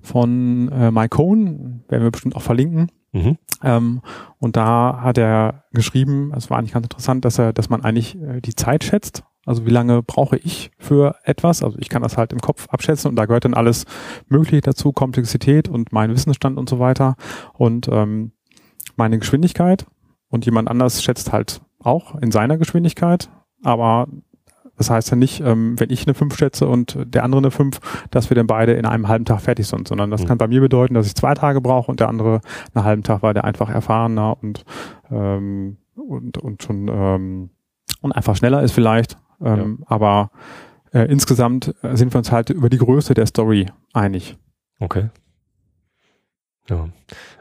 von 0.00 0.70
äh, 0.72 0.90
Mike 0.90 1.10
Cohn, 1.10 1.84
werden 1.88 2.02
wir 2.02 2.10
bestimmt 2.10 2.36
auch 2.36 2.42
verlinken. 2.42 2.90
Mhm. 3.12 3.38
Ähm, 3.62 4.02
und 4.38 4.56
da 4.56 5.00
hat 5.02 5.18
er 5.18 5.64
geschrieben, 5.72 6.32
es 6.36 6.48
war 6.48 6.58
eigentlich 6.58 6.72
ganz 6.72 6.86
interessant, 6.86 7.24
dass 7.24 7.38
er, 7.38 7.52
dass 7.52 7.68
man 7.68 7.82
eigentlich 7.84 8.16
äh, 8.16 8.40
die 8.40 8.54
Zeit 8.54 8.84
schätzt 8.84 9.24
also 9.50 9.66
wie 9.66 9.70
lange 9.70 10.00
brauche 10.00 10.36
ich 10.36 10.70
für 10.78 11.16
etwas? 11.24 11.64
Also 11.64 11.76
ich 11.80 11.88
kann 11.88 12.02
das 12.02 12.16
halt 12.16 12.32
im 12.32 12.38
Kopf 12.40 12.68
abschätzen 12.68 13.08
und 13.08 13.16
da 13.16 13.26
gehört 13.26 13.44
dann 13.44 13.54
alles 13.54 13.84
Mögliche 14.28 14.60
dazu, 14.60 14.92
Komplexität 14.92 15.68
und 15.68 15.92
mein 15.92 16.12
Wissensstand 16.12 16.56
und 16.56 16.68
so 16.68 16.78
weiter 16.78 17.16
und 17.54 17.88
ähm, 17.88 18.30
meine 18.94 19.18
Geschwindigkeit. 19.18 19.86
Und 20.28 20.46
jemand 20.46 20.70
anders 20.70 21.02
schätzt 21.02 21.32
halt 21.32 21.62
auch 21.80 22.14
in 22.14 22.30
seiner 22.30 22.58
Geschwindigkeit, 22.58 23.28
aber 23.64 24.06
das 24.76 24.88
heißt 24.88 25.10
ja 25.10 25.16
nicht, 25.16 25.40
ähm, 25.40 25.74
wenn 25.80 25.90
ich 25.90 26.06
eine 26.06 26.14
5 26.14 26.36
schätze 26.36 26.68
und 26.68 26.96
der 27.04 27.24
andere 27.24 27.40
eine 27.40 27.50
5, 27.50 27.80
dass 28.12 28.30
wir 28.30 28.36
dann 28.36 28.46
beide 28.46 28.74
in 28.74 28.86
einem 28.86 29.08
halben 29.08 29.24
Tag 29.24 29.40
fertig 29.40 29.66
sind, 29.66 29.88
sondern 29.88 30.12
das 30.12 30.22
mhm. 30.22 30.26
kann 30.26 30.38
bei 30.38 30.46
mir 30.46 30.60
bedeuten, 30.60 30.94
dass 30.94 31.08
ich 31.08 31.16
zwei 31.16 31.34
Tage 31.34 31.60
brauche 31.60 31.90
und 31.90 31.98
der 31.98 32.08
andere 32.08 32.40
einen 32.72 32.84
halben 32.84 33.02
Tag, 33.02 33.24
weil 33.24 33.34
der 33.34 33.42
einfach 33.42 33.68
erfahrener 33.68 34.40
und, 34.40 34.64
ähm, 35.10 35.78
und, 35.96 36.38
und 36.38 36.62
schon 36.62 36.86
ähm, 36.86 37.50
und 38.00 38.12
einfach 38.12 38.36
schneller 38.36 38.62
ist 38.62 38.72
vielleicht. 38.72 39.16
Ähm, 39.42 39.78
ja. 39.80 39.86
Aber 39.88 40.30
äh, 40.92 41.10
insgesamt 41.10 41.74
sind 41.82 42.12
wir 42.12 42.18
uns 42.18 42.32
halt 42.32 42.50
über 42.50 42.68
die 42.68 42.78
Größe 42.78 43.14
der 43.14 43.26
Story 43.26 43.66
einig. 43.92 44.36
Okay. 44.78 45.10
Ja. 46.68 46.88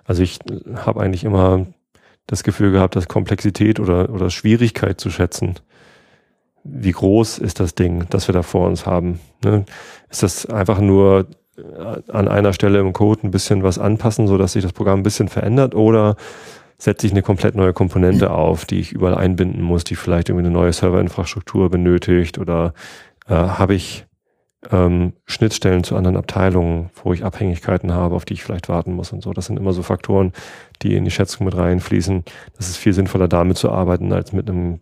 Also 0.06 0.24
ich 0.24 0.40
habe 0.76 1.02
eigentlich 1.02 1.24
immer 1.24 1.68
das 2.28 2.44
Gefühl 2.44 2.72
gehabt, 2.72 2.96
dass 2.96 3.08
Komplexität 3.08 3.80
oder, 3.80 4.10
oder 4.10 4.30
Schwierigkeit 4.30 5.00
zu 5.00 5.10
schätzen, 5.10 5.56
wie 6.64 6.92
groß 6.92 7.40
ist 7.40 7.60
das 7.60 7.74
Ding, 7.74 8.06
das 8.10 8.28
wir 8.28 8.34
da 8.34 8.44
vor 8.44 8.68
uns 8.68 8.86
haben. 8.86 9.20
Ne? 9.44 9.66
Ist 10.10 10.24
das 10.24 10.46
einfach 10.46 10.80
nur 10.80 11.28
äh, 11.58 12.12
an 12.12 12.28
einer 12.28 12.54
Stelle 12.54 12.80
im 12.80 12.94
Code 12.94 13.28
ein 13.28 13.32
bisschen 13.32 13.64
was 13.64 13.80
anpassen, 13.80 14.28
so 14.28 14.38
dass 14.38 14.54
sich 14.54 14.64
das 14.64 14.74
Programm 14.74 15.00
ein 15.00 15.04
bisschen 15.04 15.28
verändert 15.28 15.74
oder 15.74 16.16
setze 16.80 17.06
ich 17.06 17.14
eine 17.14 17.22
komplett 17.22 17.56
neue 17.56 17.74
Komponente 17.74 18.32
auf, 18.32 18.66
die 18.66 18.80
ich 18.80 18.94
überall 18.94 19.16
einbinden 19.16 19.62
muss, 19.62 19.84
die 19.84 19.96
vielleicht 19.96 20.30
irgendwie 20.30 20.48
eine 20.48 20.54
neue 20.54 20.74
Serverinfrastruktur 20.74 21.70
benötigt 21.70 22.40
oder 22.40 22.74
äh, 23.28 23.34
habe 23.34 23.76
ich 23.76 24.06
ähm, 24.72 25.14
Schnittstellen 25.26 25.84
zu 25.84 25.96
anderen 25.96 26.18
Abteilungen, 26.18 26.90
wo 27.04 27.14
ich 27.14 27.24
Abhängigkeiten 27.24 27.94
habe, 27.94 28.16
auf 28.16 28.26
die 28.26 28.34
ich 28.34 28.44
vielleicht 28.44 28.70
warten 28.70 28.94
muss 28.94 29.12
und 29.12 29.22
so. 29.22 29.34
Das 29.34 29.46
sind 29.46 29.58
immer 29.58 29.74
so 29.74 29.84
Faktoren, 29.84 30.34
die 30.82 30.96
in 30.96 31.06
die 31.06 31.12
Schätzung 31.12 31.46
mit 31.46 31.56
reinfließen. 31.56 32.24
Das 32.58 32.70
ist 32.70 32.78
viel 32.78 32.94
sinnvoller, 32.94 33.28
damit 33.28 33.58
zu 33.58 33.72
arbeiten, 33.72 34.12
als 34.12 34.34
mit 34.34 34.50
einem, 34.50 34.80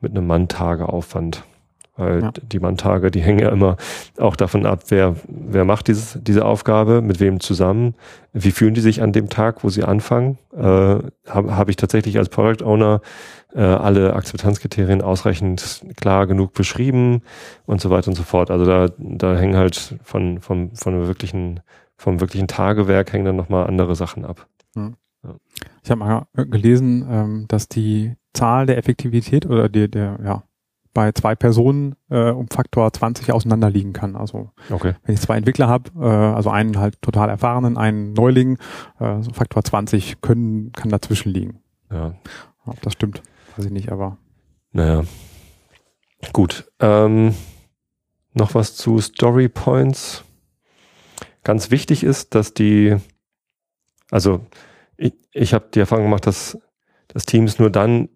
mit 0.00 0.12
einem 0.12 0.26
Manntageaufwand. 0.26 1.44
Weil 1.96 2.22
ja. 2.22 2.32
die 2.42 2.60
Manntage, 2.60 3.10
die 3.10 3.20
hängen 3.20 3.40
ja 3.40 3.50
immer 3.50 3.76
auch 4.18 4.36
davon 4.36 4.64
ab, 4.64 4.84
wer, 4.88 5.16
wer 5.28 5.64
macht 5.64 5.88
dieses, 5.88 6.18
diese 6.22 6.44
Aufgabe, 6.44 7.02
mit 7.02 7.20
wem 7.20 7.40
zusammen, 7.40 7.94
wie 8.32 8.52
fühlen 8.52 8.74
die 8.74 8.80
sich 8.80 9.02
an 9.02 9.12
dem 9.12 9.28
Tag, 9.28 9.64
wo 9.64 9.68
sie 9.68 9.84
anfangen. 9.84 10.38
Äh, 10.52 10.60
Habe 10.60 11.56
hab 11.56 11.68
ich 11.68 11.76
tatsächlich 11.76 12.16
als 12.18 12.28
Product 12.28 12.64
Owner 12.64 13.00
äh, 13.54 13.60
alle 13.60 14.14
Akzeptanzkriterien 14.14 15.02
ausreichend 15.02 15.84
klar 15.96 16.26
genug 16.26 16.54
beschrieben 16.54 17.22
und 17.66 17.80
so 17.80 17.90
weiter 17.90 18.08
und 18.08 18.14
so 18.14 18.22
fort. 18.22 18.50
Also 18.50 18.64
da, 18.64 18.88
da 18.98 19.36
hängen 19.36 19.56
halt 19.56 19.96
von, 20.02 20.40
vom, 20.40 20.74
von 20.74 21.06
wirklichen, 21.06 21.60
vom 21.96 22.20
wirklichen 22.20 22.48
Tagewerk 22.48 23.12
hängen 23.12 23.24
dann 23.24 23.36
nochmal 23.36 23.66
andere 23.66 23.94
Sachen 23.96 24.24
ab. 24.24 24.46
Mhm. 24.74 24.94
Ja. 25.22 25.34
Ich 25.82 25.90
habe 25.90 25.98
mal 25.98 26.26
gelesen, 26.34 27.06
ähm, 27.10 27.44
dass 27.48 27.68
die 27.68 28.14
Zahl 28.32 28.66
der 28.66 28.78
Effektivität 28.78 29.46
oder 29.46 29.68
die, 29.68 29.90
der, 29.90 30.18
ja, 30.24 30.42
bei 30.92 31.12
zwei 31.12 31.34
Personen 31.34 31.94
äh, 32.08 32.30
um 32.30 32.48
Faktor 32.48 32.92
20 32.92 33.32
auseinanderliegen 33.32 33.92
kann. 33.92 34.16
Also 34.16 34.50
okay. 34.70 34.94
wenn 35.04 35.14
ich 35.14 35.20
zwei 35.20 35.36
Entwickler 35.36 35.68
habe, 35.68 35.90
äh, 36.00 36.06
also 36.06 36.50
einen 36.50 36.78
halt 36.78 37.00
total 37.02 37.28
erfahrenen, 37.28 37.76
einen 37.76 38.12
Neuling, 38.12 38.58
äh, 38.98 39.22
so 39.22 39.32
Faktor 39.32 39.62
20 39.62 40.20
können, 40.20 40.72
kann 40.72 40.90
dazwischen 40.90 41.30
liegen. 41.30 41.62
Ja. 41.90 42.14
Ob 42.66 42.80
das 42.82 42.92
stimmt, 42.92 43.22
weiß 43.56 43.66
ich 43.66 43.72
nicht, 43.72 43.90
aber. 43.92 44.18
Naja. 44.72 45.04
Gut. 46.32 46.70
Ähm, 46.80 47.34
noch 48.34 48.54
was 48.54 48.76
zu 48.76 49.00
Story 49.00 49.48
Points. 49.48 50.24
Ganz 51.42 51.70
wichtig 51.70 52.04
ist, 52.04 52.34
dass 52.34 52.52
die, 52.52 52.96
also 54.10 54.46
ich, 54.96 55.14
ich 55.32 55.54
habe 55.54 55.68
die 55.74 55.80
Erfahrung 55.80 56.04
gemacht, 56.04 56.26
dass, 56.26 56.58
dass 57.08 57.26
Teams 57.26 57.58
nur 57.58 57.70
dann 57.70 58.08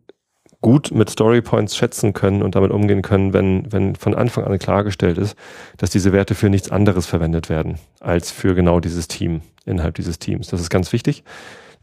gut 0.65 0.93
mit 0.93 1.11
Storypoints 1.11 1.77
schätzen 1.77 2.15
können 2.15 2.43
und 2.43 2.55
damit 2.55 2.71
umgehen 2.71 3.03
können, 3.03 3.35
wenn, 3.35 3.71
wenn 3.71 3.97
von 3.97 4.15
Anfang 4.15 4.45
an 4.45 4.59
klargestellt 4.59 5.19
ist, 5.19 5.37
dass 5.77 5.91
diese 5.91 6.11
Werte 6.15 6.35
für 6.35 6.49
nichts 6.49 6.71
anderes 6.71 7.05
verwendet 7.05 7.51
werden 7.51 7.79
als 8.01 8.31
für 8.31 8.55
genau 8.55 8.81
dieses 8.81 9.07
Team, 9.07 9.43
innerhalb 9.67 9.95
dieses 9.95 10.19
Teams. 10.19 10.49
Das 10.49 10.63
ist 10.63 10.71
ganz 10.71 10.95
wichtig. 10.95 11.23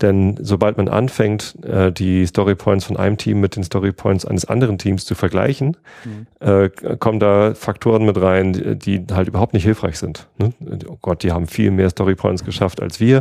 Denn 0.01 0.38
sobald 0.41 0.77
man 0.77 0.88
anfängt, 0.88 1.55
äh, 1.63 1.91
die 1.91 2.25
Storypoints 2.25 2.86
von 2.86 2.98
einem 2.98 3.17
Team 3.17 3.39
mit 3.39 3.55
den 3.55 3.63
Storypoints 3.63 4.25
eines 4.25 4.46
anderen 4.46 4.77
Teams 4.77 5.05
zu 5.05 5.15
vergleichen, 5.15 5.77
mhm. 6.03 6.27
äh, 6.39 6.70
kommen 6.98 7.20
da 7.20 7.53
Faktoren 7.53 8.05
mit 8.05 8.20
rein, 8.20 8.79
die, 8.79 9.05
halt 9.12 9.27
überhaupt 9.27 9.53
nicht 9.53 9.63
hilfreich 9.63 10.00
sind. 10.00 10.27
Ne? 10.38 10.53
Oh 10.88 10.98
Gott, 11.01 11.24
die 11.24 11.31
haben 11.31 11.48
viel 11.48 11.72
mehr 11.72 11.89
Storypoints 11.89 12.43
geschafft 12.43 12.81
als 12.81 13.00
wir. 13.00 13.17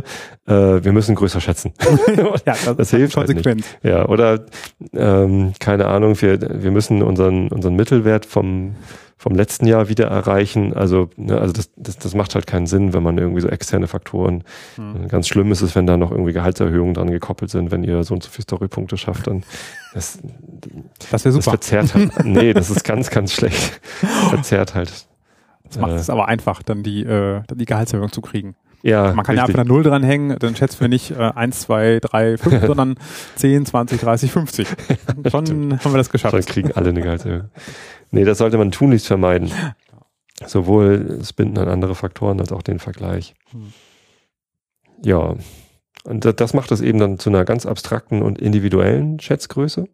Äh, 0.47 0.53
wir 0.83 0.91
müssen 0.91 1.15
größer 1.15 1.39
schätzen. 1.39 1.73
ja, 2.17 2.33
das, 2.45 2.75
das 2.75 2.89
hilft 2.89 3.15
konsequent. 3.15 3.45
Halt 3.45 3.55
nicht. 3.57 3.83
Ja, 3.83 4.07
oder 4.07 4.45
ähm, 4.93 5.53
keine 5.59 5.87
Ahnung, 5.87 6.19
wir, 6.21 6.63
wir 6.63 6.71
müssen 6.71 7.03
unseren, 7.03 7.49
unseren 7.49 7.75
Mittelwert 7.75 8.25
vom 8.25 8.75
vom 9.21 9.35
letzten 9.35 9.67
Jahr 9.67 9.87
wieder 9.87 10.07
erreichen. 10.07 10.73
Also, 10.73 11.11
ne, 11.15 11.39
also 11.39 11.53
das, 11.53 11.69
das, 11.75 11.99
das 11.99 12.15
macht 12.15 12.33
halt 12.33 12.47
keinen 12.47 12.65
Sinn, 12.65 12.91
wenn 12.91 13.03
man 13.03 13.19
irgendwie 13.19 13.41
so 13.41 13.49
externe 13.49 13.85
Faktoren. 13.85 14.43
Mhm. 14.77 15.09
Ganz 15.09 15.27
schlimm 15.27 15.51
ist 15.51 15.61
es, 15.61 15.75
wenn 15.75 15.85
da 15.85 15.95
noch 15.95 16.09
irgendwie 16.09 16.33
Gehaltserhöhungen 16.33 16.95
dran 16.95 17.11
gekoppelt 17.11 17.51
sind, 17.51 17.69
wenn 17.69 17.83
ihr 17.83 18.03
so 18.03 18.15
und 18.15 18.23
so 18.23 18.31
viele 18.31 18.41
Storypunkte 18.41 18.97
schafft, 18.97 19.27
dann 19.27 19.43
das, 19.93 20.17
das 21.11 21.23
wäre 21.23 21.33
super. 21.33 21.55
Das 21.55 21.67
verzerrt 21.67 21.93
halt. 21.93 22.11
nee, 22.25 22.51
das 22.51 22.71
ist 22.71 22.83
ganz, 22.83 23.11
ganz 23.11 23.31
schlecht. 23.31 23.79
verzerrt 24.29 24.73
halt. 24.73 24.91
Das 25.65 25.77
macht 25.77 25.91
äh, 25.91 25.97
es 25.97 26.09
aber 26.09 26.27
einfach, 26.27 26.63
dann 26.63 26.81
die, 26.81 27.03
äh, 27.03 27.43
dann 27.45 27.59
die 27.59 27.65
Gehaltserhöhung 27.65 28.11
zu 28.11 28.21
kriegen. 28.21 28.55
Ja, 28.83 29.13
Man 29.13 29.25
kann 29.25 29.35
richtig. 29.35 29.37
ja 29.37 29.43
einfach 29.43 29.59
eine 29.59 29.67
Null 29.67 29.83
dranhängen, 29.83 30.37
dann 30.39 30.55
schätzen 30.55 30.79
wir 30.81 30.87
nicht 30.87 31.11
äh, 31.11 31.15
1, 31.15 31.61
2, 31.61 31.99
3, 32.01 32.37
5, 32.37 32.65
sondern 32.65 32.95
10, 33.35 33.65
20, 33.65 34.01
30, 34.01 34.31
50. 34.31 34.67
Schon 35.29 35.79
haben 35.79 35.93
wir 35.93 35.97
das 35.97 36.09
geschafft. 36.09 36.33
Dann 36.33 36.45
kriegen 36.45 36.71
alle 36.71 36.89
eine 36.89 37.01
Gehaltserhöhung. 37.01 37.49
Nee, 38.11 38.23
das 38.23 38.39
sollte 38.39 38.57
man 38.57 38.71
tunlichst 38.71 39.07
vermeiden. 39.07 39.51
Sowohl 40.45 41.17
das 41.19 41.33
Binden 41.33 41.59
an 41.59 41.67
andere 41.67 41.93
Faktoren 41.93 42.39
als 42.39 42.51
auch 42.51 42.63
den 42.63 42.79
Vergleich. 42.79 43.35
Hm. 43.51 43.73
Ja, 45.03 45.35
und 46.03 46.39
das 46.39 46.53
macht 46.53 46.71
es 46.71 46.81
eben 46.81 46.99
dann 46.99 47.19
zu 47.19 47.29
einer 47.29 47.45
ganz 47.45 47.65
abstrakten 47.65 48.23
und 48.23 48.39
individuellen 48.39 49.19
Schätzgröße. 49.19 49.87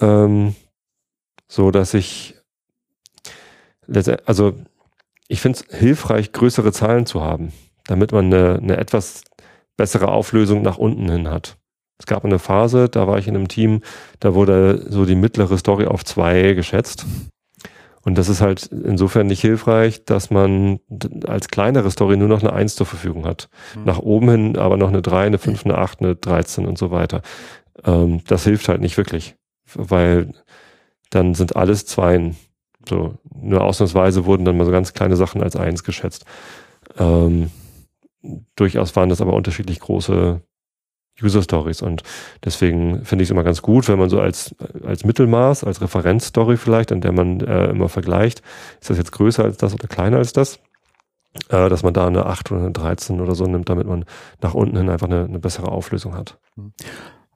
Ähm, 0.00 0.54
so 1.48 1.72
dass 1.72 1.94
ich, 1.94 2.36
also 4.24 4.54
ich 5.30 5.40
finde 5.40 5.60
es 5.60 5.78
hilfreich, 5.78 6.32
größere 6.32 6.72
Zahlen 6.72 7.06
zu 7.06 7.22
haben, 7.22 7.52
damit 7.86 8.10
man 8.10 8.26
eine, 8.26 8.58
eine 8.60 8.76
etwas 8.76 9.22
bessere 9.76 10.08
Auflösung 10.08 10.62
nach 10.62 10.76
unten 10.76 11.08
hin 11.08 11.30
hat. 11.30 11.56
Es 11.98 12.06
gab 12.06 12.24
eine 12.24 12.40
Phase, 12.40 12.88
da 12.88 13.06
war 13.06 13.18
ich 13.18 13.28
in 13.28 13.36
einem 13.36 13.46
Team, 13.46 13.82
da 14.18 14.34
wurde 14.34 14.84
so 14.90 15.04
die 15.04 15.14
mittlere 15.14 15.56
Story 15.56 15.86
auf 15.86 16.04
zwei 16.04 16.54
geschätzt. 16.54 17.06
Und 18.02 18.18
das 18.18 18.28
ist 18.28 18.40
halt 18.40 18.66
insofern 18.72 19.28
nicht 19.28 19.40
hilfreich, 19.40 20.04
dass 20.04 20.30
man 20.30 20.80
als 21.26 21.48
kleinere 21.48 21.90
Story 21.90 22.16
nur 22.16 22.28
noch 22.28 22.40
eine 22.40 22.52
Eins 22.52 22.74
zur 22.74 22.86
Verfügung 22.86 23.24
hat. 23.24 23.48
Mhm. 23.76 23.84
Nach 23.84 23.98
oben 23.98 24.30
hin 24.30 24.58
aber 24.58 24.76
noch 24.76 24.88
eine 24.88 25.02
drei, 25.02 25.26
eine 25.26 25.38
fünf, 25.38 25.64
eine 25.64 25.78
acht, 25.78 26.00
eine 26.00 26.16
13 26.16 26.66
und 26.66 26.76
so 26.76 26.90
weiter. 26.90 27.22
Ähm, 27.84 28.22
das 28.26 28.44
hilft 28.44 28.68
halt 28.68 28.80
nicht 28.80 28.96
wirklich, 28.96 29.36
weil 29.74 30.32
dann 31.10 31.34
sind 31.34 31.54
alles 31.54 31.86
Zweien. 31.86 32.36
So, 32.90 33.14
nur 33.40 33.62
ausnahmsweise 33.62 34.26
wurden 34.26 34.44
dann 34.44 34.56
mal 34.56 34.66
so 34.66 34.72
ganz 34.72 34.92
kleine 34.92 35.14
Sachen 35.14 35.42
als 35.42 35.54
Eins 35.54 35.84
geschätzt. 35.84 36.24
Ähm, 36.98 37.50
durchaus 38.56 38.96
waren 38.96 39.08
das 39.08 39.20
aber 39.20 39.32
unterschiedlich 39.32 39.78
große 39.78 40.42
User 41.22 41.42
Stories. 41.42 41.82
Und 41.82 42.02
deswegen 42.44 43.04
finde 43.04 43.22
ich 43.22 43.28
es 43.28 43.30
immer 43.30 43.44
ganz 43.44 43.62
gut, 43.62 43.88
wenn 43.88 43.98
man 43.98 44.10
so 44.10 44.20
als, 44.20 44.56
als 44.84 45.04
Mittelmaß, 45.04 45.62
als 45.62 45.80
Referenzstory 45.80 46.56
vielleicht, 46.56 46.90
an 46.90 47.00
der 47.00 47.12
man 47.12 47.40
äh, 47.40 47.68
immer 47.68 47.88
vergleicht, 47.88 48.42
ist 48.80 48.90
das 48.90 48.98
jetzt 48.98 49.12
größer 49.12 49.44
als 49.44 49.56
das 49.56 49.72
oder 49.72 49.86
kleiner 49.86 50.16
als 50.16 50.32
das, 50.32 50.58
äh, 51.48 51.68
dass 51.68 51.84
man 51.84 51.94
da 51.94 52.08
eine 52.08 52.26
8 52.26 52.50
oder 52.50 52.62
eine 52.62 52.72
13 52.72 53.20
oder 53.20 53.36
so 53.36 53.44
nimmt, 53.44 53.68
damit 53.68 53.86
man 53.86 54.04
nach 54.40 54.54
unten 54.54 54.76
hin 54.76 54.90
einfach 54.90 55.06
eine, 55.06 55.26
eine 55.26 55.38
bessere 55.38 55.70
Auflösung 55.70 56.16
hat. 56.16 56.40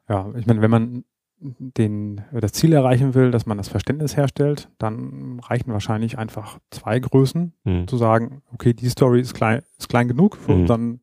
Ja, 0.08 0.32
ich 0.36 0.46
meine, 0.46 0.62
wenn 0.62 0.70
man 0.70 1.04
den, 1.40 2.22
das 2.32 2.52
Ziel 2.52 2.72
erreichen 2.72 3.14
will, 3.14 3.30
dass 3.30 3.46
man 3.46 3.58
das 3.58 3.68
Verständnis 3.68 4.16
herstellt, 4.16 4.68
dann 4.78 5.40
reichen 5.40 5.72
wahrscheinlich 5.72 6.18
einfach 6.18 6.58
zwei 6.70 6.98
Größen, 6.98 7.52
hm. 7.64 7.88
zu 7.88 7.96
sagen, 7.96 8.42
okay, 8.52 8.72
die 8.72 8.88
Story 8.88 9.20
ist 9.20 9.34
klein, 9.34 9.62
ist 9.78 9.88
klein 9.88 10.08
genug 10.08 10.36
für 10.36 10.52
hm. 10.52 10.60
unseren 10.62 11.00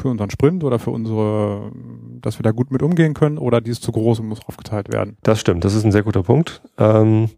für 0.00 0.08
unseren 0.08 0.30
Sprint 0.30 0.64
oder 0.64 0.80
für 0.80 0.90
unsere, 0.90 1.70
dass 2.20 2.38
wir 2.38 2.42
da 2.42 2.50
gut 2.50 2.72
mit 2.72 2.82
umgehen 2.82 3.14
können 3.14 3.38
oder 3.38 3.60
die 3.60 3.70
ist 3.70 3.84
zu 3.84 3.92
groß 3.92 4.18
und 4.18 4.26
muss 4.26 4.44
aufgeteilt 4.46 4.92
werden. 4.92 5.16
Das 5.22 5.38
stimmt, 5.38 5.64
das 5.64 5.74
ist 5.74 5.84
ein 5.84 5.92
sehr 5.92 6.02
guter 6.02 6.24
Punkt. 6.24 6.60
Ähm, 6.76 7.30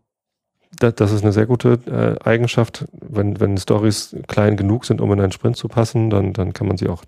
das, 0.79 0.95
das, 0.95 1.13
ist 1.13 1.23
eine 1.23 1.33
sehr 1.33 1.47
gute 1.47 1.79
äh, 1.87 2.27
Eigenschaft. 2.27 2.87
Wenn, 2.93 3.39
wenn 3.39 3.59
Stories 3.59 4.17
klein 4.29 4.57
genug 4.57 4.87
sind, 4.87 5.03
um 5.03 5.13
in 5.13 5.21
einen 5.21 5.33
Sprint 5.33 5.57
zu 5.57 5.69
passen, 5.69 6.09
dann, 6.09 6.33
dann 6.33 6.55
kann 6.55 6.67
man 6.67 6.79
sie 6.79 6.89
auch 6.89 7.03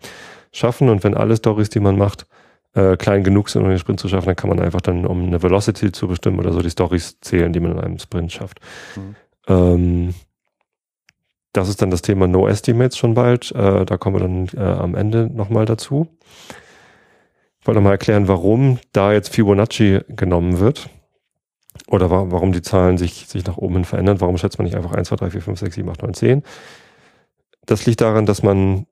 schaffen. 0.52 0.90
Und 0.90 1.04
wenn 1.04 1.14
alle 1.14 1.36
Stories, 1.36 1.70
die 1.70 1.80
man 1.80 1.96
macht, 1.96 2.26
äh, 2.76 2.97
klein 2.97 3.25
genug 3.25 3.49
sind, 3.49 3.62
um 3.62 3.68
den 3.68 3.78
Sprint 3.78 4.00
zu 4.00 4.09
schaffen, 4.09 4.26
dann 4.26 4.37
kann 4.37 4.50
man 4.50 4.61
einfach 4.61 4.83
dann, 4.83 5.06
um 5.06 5.26
eine 5.26 5.42
Velocity 5.42 5.92
zu 5.92 6.09
bestimmen 6.09 6.38
oder 6.38 6.52
so, 6.52 6.61
die 6.61 6.71
Stories 6.71 7.18
zählen, 7.21 7.52
die 7.52 7.61
man 7.61 7.73
in 7.73 7.80
einem 7.80 7.99
Sprint 7.99 8.33
schafft. 8.33 8.61
Mhm. 8.97 9.16
Ähm, 9.49 10.14
das 11.52 11.71
ist 11.71 11.80
dann 11.80 11.90
das 11.90 12.02
Thema 12.02 12.26
No 12.26 12.47
Estimates 12.47 12.99
schon 12.99 13.14
bald. 13.14 13.50
Äh, 13.52 13.87
da 13.87 13.97
kommen 13.97 14.16
wir 14.16 14.21
dann 14.21 14.49
äh, 14.54 14.78
am 14.78 14.95
Ende 14.95 15.30
nochmal 15.33 15.64
dazu. 15.64 16.06
Ich 17.61 17.66
wollte 17.66 17.80
nochmal 17.80 17.95
erklären, 17.95 18.28
warum 18.28 18.78
da 18.92 19.12
jetzt 19.12 19.30
Fibonacci 19.30 20.00
genommen 20.09 20.61
wird. 20.61 20.90
Oder 21.88 22.11
wa 22.11 22.26
warum 22.28 22.52
die 22.52 22.62
Zahlen 22.62 22.99
sich, 22.99 23.26
sich 23.26 23.47
nach 23.47 23.56
oben 23.56 23.75
hin 23.75 23.85
verändern. 23.85 24.21
Warum 24.21 24.37
schätzt 24.37 24.59
man 24.59 24.66
nicht 24.66 24.76
einfach 24.76 24.92
1, 24.92 25.09
2, 25.09 25.16
3, 25.16 25.30
4, 25.30 25.42
5, 25.42 25.61
6, 25.61 25.75
7, 25.76 25.88
8, 25.88 26.02
9, 26.02 26.14
10? 26.14 26.42
Das 27.64 27.87
liegt 27.87 28.02
daran, 28.02 28.26
dass 28.26 28.42
man 28.42 28.87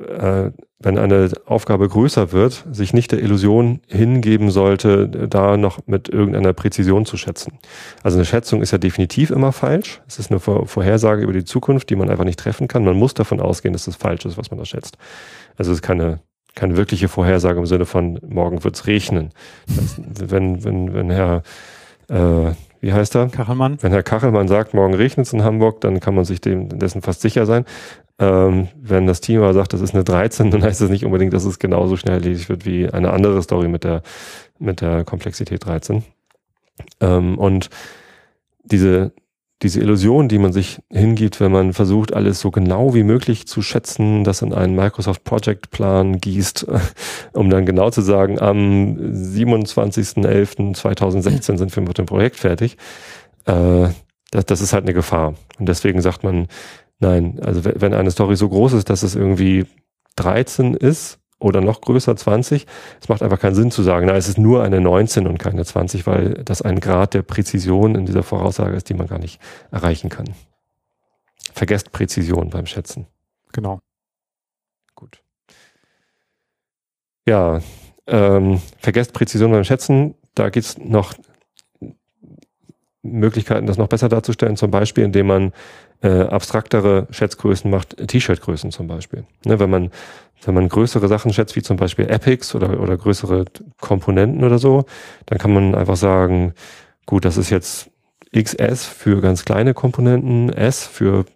äh, 0.00 0.50
wenn 0.82 0.98
eine 0.98 1.30
Aufgabe 1.44 1.88
größer 1.88 2.32
wird, 2.32 2.64
sich 2.72 2.94
nicht 2.94 3.12
der 3.12 3.20
Illusion 3.20 3.80
hingeben 3.86 4.50
sollte, 4.50 5.08
da 5.08 5.58
noch 5.58 5.78
mit 5.86 6.08
irgendeiner 6.08 6.54
Präzision 6.54 7.04
zu 7.04 7.18
schätzen. 7.18 7.58
Also 8.02 8.16
eine 8.16 8.24
Schätzung 8.24 8.62
ist 8.62 8.70
ja 8.70 8.78
definitiv 8.78 9.30
immer 9.30 9.52
falsch. 9.52 10.00
Es 10.08 10.18
ist 10.18 10.30
eine 10.30 10.40
Vorhersage 10.40 11.22
über 11.22 11.34
die 11.34 11.44
Zukunft, 11.44 11.90
die 11.90 11.96
man 11.96 12.08
einfach 12.08 12.24
nicht 12.24 12.38
treffen 12.38 12.66
kann. 12.66 12.84
Man 12.84 12.96
muss 12.96 13.12
davon 13.12 13.40
ausgehen, 13.40 13.74
dass 13.74 13.86
es 13.86 13.96
falsch 13.96 14.24
ist, 14.24 14.38
was 14.38 14.50
man 14.50 14.58
da 14.58 14.64
schätzt. 14.64 14.96
Also 15.58 15.70
es 15.70 15.78
ist 15.78 15.82
keine, 15.82 16.20
keine 16.54 16.78
wirkliche 16.78 17.08
Vorhersage 17.08 17.58
im 17.58 17.66
Sinne 17.66 17.84
von 17.84 18.18
morgen 18.26 18.64
wird's 18.64 18.86
regnen. 18.86 19.32
Das, 19.66 20.00
wenn, 20.30 20.64
wenn, 20.64 20.94
wenn 20.94 21.10
Herr 21.10 21.42
äh, 22.08 22.52
wie 22.80 22.94
heißt 22.94 23.14
er? 23.14 23.28
Kachelmann. 23.28 23.76
Wenn 23.82 23.92
Herr 23.92 24.02
Kachelmann 24.02 24.48
sagt, 24.48 24.72
morgen 24.72 24.94
regnet 24.94 25.26
es 25.26 25.32
in 25.32 25.44
Hamburg, 25.44 25.82
dann 25.82 26.00
kann 26.00 26.14
man 26.14 26.24
sich 26.24 26.40
dem, 26.40 26.78
dessen 26.78 27.02
fast 27.02 27.20
sicher 27.20 27.44
sein. 27.44 27.66
Ähm, 28.20 28.68
wenn 28.76 29.06
das 29.06 29.22
Team 29.22 29.40
aber 29.40 29.54
sagt, 29.54 29.72
das 29.72 29.80
ist 29.80 29.94
eine 29.94 30.04
13, 30.04 30.50
dann 30.50 30.62
heißt 30.62 30.82
das 30.82 30.90
nicht 30.90 31.06
unbedingt, 31.06 31.32
dass 31.32 31.46
es 31.46 31.58
genauso 31.58 31.96
schnell 31.96 32.16
erledigt 32.16 32.50
wird 32.50 32.66
wie 32.66 32.90
eine 32.90 33.12
andere 33.12 33.42
Story 33.42 33.66
mit 33.66 33.82
der, 33.82 34.02
mit 34.58 34.82
der 34.82 35.04
Komplexität 35.04 35.64
13. 35.64 36.04
Ähm, 37.00 37.38
und 37.38 37.70
diese, 38.62 39.12
diese 39.62 39.80
Illusion, 39.80 40.28
die 40.28 40.38
man 40.38 40.52
sich 40.52 40.82
hingibt, 40.90 41.40
wenn 41.40 41.50
man 41.50 41.72
versucht, 41.72 42.12
alles 42.12 42.40
so 42.40 42.50
genau 42.50 42.92
wie 42.94 43.04
möglich 43.04 43.46
zu 43.46 43.62
schätzen, 43.62 44.22
das 44.22 44.42
in 44.42 44.52
einen 44.52 44.76
Microsoft 44.76 45.24
Project 45.24 45.70
Plan 45.70 46.20
gießt, 46.20 46.66
um 47.32 47.48
dann 47.48 47.64
genau 47.64 47.88
zu 47.88 48.02
sagen, 48.02 48.38
am 48.38 48.98
27.11.2016 48.98 51.56
sind 51.56 51.74
wir 51.74 51.82
mit 51.82 51.96
dem 51.96 52.04
Projekt 52.04 52.36
fertig, 52.36 52.76
äh, 53.46 53.88
das, 54.30 54.44
das 54.44 54.60
ist 54.60 54.74
halt 54.74 54.84
eine 54.84 54.92
Gefahr. 54.92 55.36
Und 55.58 55.68
deswegen 55.68 56.02
sagt 56.02 56.22
man, 56.22 56.48
Nein, 57.00 57.40
also 57.42 57.64
wenn 57.64 57.94
eine 57.94 58.10
Story 58.10 58.36
so 58.36 58.48
groß 58.48 58.74
ist, 58.74 58.90
dass 58.90 59.02
es 59.02 59.16
irgendwie 59.16 59.66
13 60.16 60.74
ist 60.74 61.18
oder 61.38 61.62
noch 61.62 61.80
größer 61.80 62.14
20, 62.14 62.66
es 63.00 63.08
macht 63.08 63.22
einfach 63.22 63.40
keinen 63.40 63.54
Sinn 63.54 63.70
zu 63.70 63.82
sagen, 63.82 64.06
na, 64.06 64.16
es 64.16 64.28
ist 64.28 64.36
nur 64.36 64.62
eine 64.62 64.82
19 64.82 65.26
und 65.26 65.38
keine 65.38 65.64
20, 65.64 66.06
weil 66.06 66.34
das 66.44 66.60
ein 66.60 66.78
Grad 66.78 67.14
der 67.14 67.22
Präzision 67.22 67.94
in 67.94 68.04
dieser 68.04 68.22
Voraussage 68.22 68.76
ist, 68.76 68.90
die 68.90 68.94
man 68.94 69.06
gar 69.06 69.18
nicht 69.18 69.40
erreichen 69.70 70.10
kann. 70.10 70.26
Vergesst 71.54 71.90
Präzision 71.90 72.50
beim 72.50 72.66
Schätzen. 72.66 73.06
Genau. 73.52 73.80
Gut. 74.94 75.22
Ja, 77.26 77.60
ähm, 78.06 78.60
vergesst 78.78 79.14
Präzision 79.14 79.52
beim 79.52 79.64
Schätzen. 79.64 80.14
Da 80.34 80.50
gibt's 80.50 80.76
noch 80.76 81.14
Möglichkeiten, 83.02 83.66
das 83.66 83.78
noch 83.78 83.88
besser 83.88 84.10
darzustellen, 84.10 84.56
zum 84.56 84.70
Beispiel, 84.70 85.04
indem 85.04 85.26
man 85.26 85.52
äh, 86.02 86.22
abstraktere 86.22 87.06
Schätzgrößen 87.10 87.70
macht, 87.70 87.96
T-Shirt-Größen 87.96 88.70
zum 88.70 88.86
Beispiel. 88.86 89.24
Ne, 89.44 89.60
wenn 89.60 89.70
man 89.70 89.90
wenn 90.42 90.54
man 90.54 90.70
größere 90.70 91.06
Sachen 91.06 91.34
schätzt, 91.34 91.54
wie 91.54 91.62
zum 91.62 91.76
Beispiel 91.76 92.08
Epics 92.08 92.54
oder, 92.54 92.80
oder 92.80 92.96
größere 92.96 93.44
Komponenten 93.78 94.42
oder 94.42 94.58
so, 94.58 94.86
dann 95.26 95.36
kann 95.38 95.52
man 95.52 95.74
einfach 95.74 95.96
sagen, 95.96 96.54
gut, 97.04 97.26
das 97.26 97.36
ist 97.36 97.50
jetzt 97.50 97.90
XS 98.34 98.86
für 98.86 99.20
ganz 99.20 99.44
kleine 99.44 99.74
Komponenten, 99.74 100.50
S 100.50 100.86
für 100.86 101.26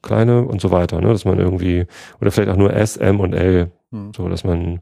kleine 0.00 0.42
und 0.42 0.62
so 0.62 0.70
weiter, 0.70 1.02
ne, 1.02 1.08
dass 1.08 1.26
man 1.26 1.38
irgendwie, 1.38 1.86
oder 2.18 2.30
vielleicht 2.30 2.50
auch 2.50 2.56
nur 2.56 2.72
S, 2.72 2.96
M 2.96 3.20
und 3.20 3.34
L, 3.34 3.72
hm. 3.90 4.12
so 4.16 4.26
dass 4.28 4.42
man 4.42 4.80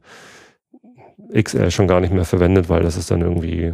XL 1.33 1.69
schon 1.69 1.87
gar 1.87 1.99
nicht 1.99 2.13
mehr 2.13 2.23
verwendet, 2.23 2.69
weil 2.69 2.83
das 2.83 2.95
ist 2.95 3.11
dann 3.11 3.19
irgendwie 3.19 3.73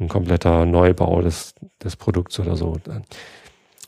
ein 0.00 0.08
kompletter 0.08 0.66
Neubau 0.66 1.22
des, 1.22 1.54
des 1.84 1.94
Produkts 1.94 2.40
oder 2.40 2.56
so 2.56 2.76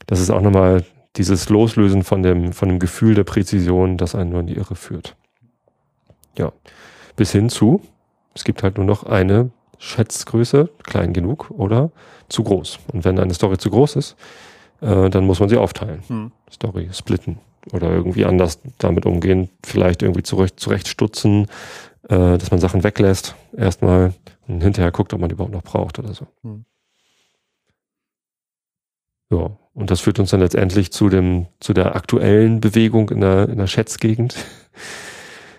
das 0.06 0.20
ist 0.20 0.30
auch 0.30 0.40
nochmal 0.40 0.84
dieses 1.16 1.48
Loslösen 1.48 2.04
von 2.04 2.22
dem, 2.22 2.52
von 2.52 2.68
dem 2.68 2.78
Gefühl 2.78 3.14
der 3.14 3.24
Präzision, 3.24 3.96
das 3.96 4.14
einen 4.14 4.30
nur 4.30 4.40
in 4.40 4.46
die 4.46 4.56
Irre 4.56 4.74
führt. 4.74 5.16
Ja. 6.36 6.52
Bis 7.16 7.32
hin 7.32 7.48
zu, 7.50 7.82
es 8.34 8.44
gibt 8.44 8.62
halt 8.62 8.78
nur 8.78 8.86
noch 8.86 9.04
eine 9.04 9.50
Schätzgröße, 9.78 10.70
klein 10.84 11.12
genug 11.12 11.50
oder 11.50 11.90
zu 12.28 12.42
groß. 12.42 12.78
Und 12.92 13.04
wenn 13.04 13.18
eine 13.18 13.34
Story 13.34 13.58
zu 13.58 13.70
groß 13.70 13.96
ist, 13.96 14.16
äh, 14.80 15.10
dann 15.10 15.26
muss 15.26 15.40
man 15.40 15.48
sie 15.48 15.56
aufteilen. 15.56 16.02
Hm. 16.06 16.32
Story 16.50 16.88
splitten 16.92 17.38
oder 17.72 17.90
irgendwie 17.90 18.24
anders 18.24 18.60
damit 18.78 19.06
umgehen, 19.06 19.50
vielleicht 19.64 20.02
irgendwie 20.02 20.22
zurecht, 20.22 20.58
zurechtstutzen, 20.58 21.46
äh, 22.08 22.38
dass 22.38 22.50
man 22.50 22.60
Sachen 22.60 22.82
weglässt 22.84 23.36
erstmal 23.56 24.14
und 24.48 24.62
hinterher 24.62 24.90
guckt, 24.90 25.12
ob 25.12 25.20
man 25.20 25.28
die 25.28 25.34
überhaupt 25.34 25.52
noch 25.52 25.62
braucht 25.62 25.98
oder 25.98 26.14
so. 26.14 26.26
Hm. 26.42 26.64
Ja, 29.32 29.50
und 29.74 29.90
das 29.90 30.00
führt 30.00 30.18
uns 30.18 30.30
dann 30.30 30.40
letztendlich 30.40 30.92
zu 30.92 31.08
dem, 31.08 31.46
zu 31.58 31.72
der 31.72 31.96
aktuellen 31.96 32.60
Bewegung 32.60 33.08
in 33.08 33.20
der, 33.20 33.48
in 33.48 33.58
der 33.58 33.66
Schätzgegend. 33.66 34.36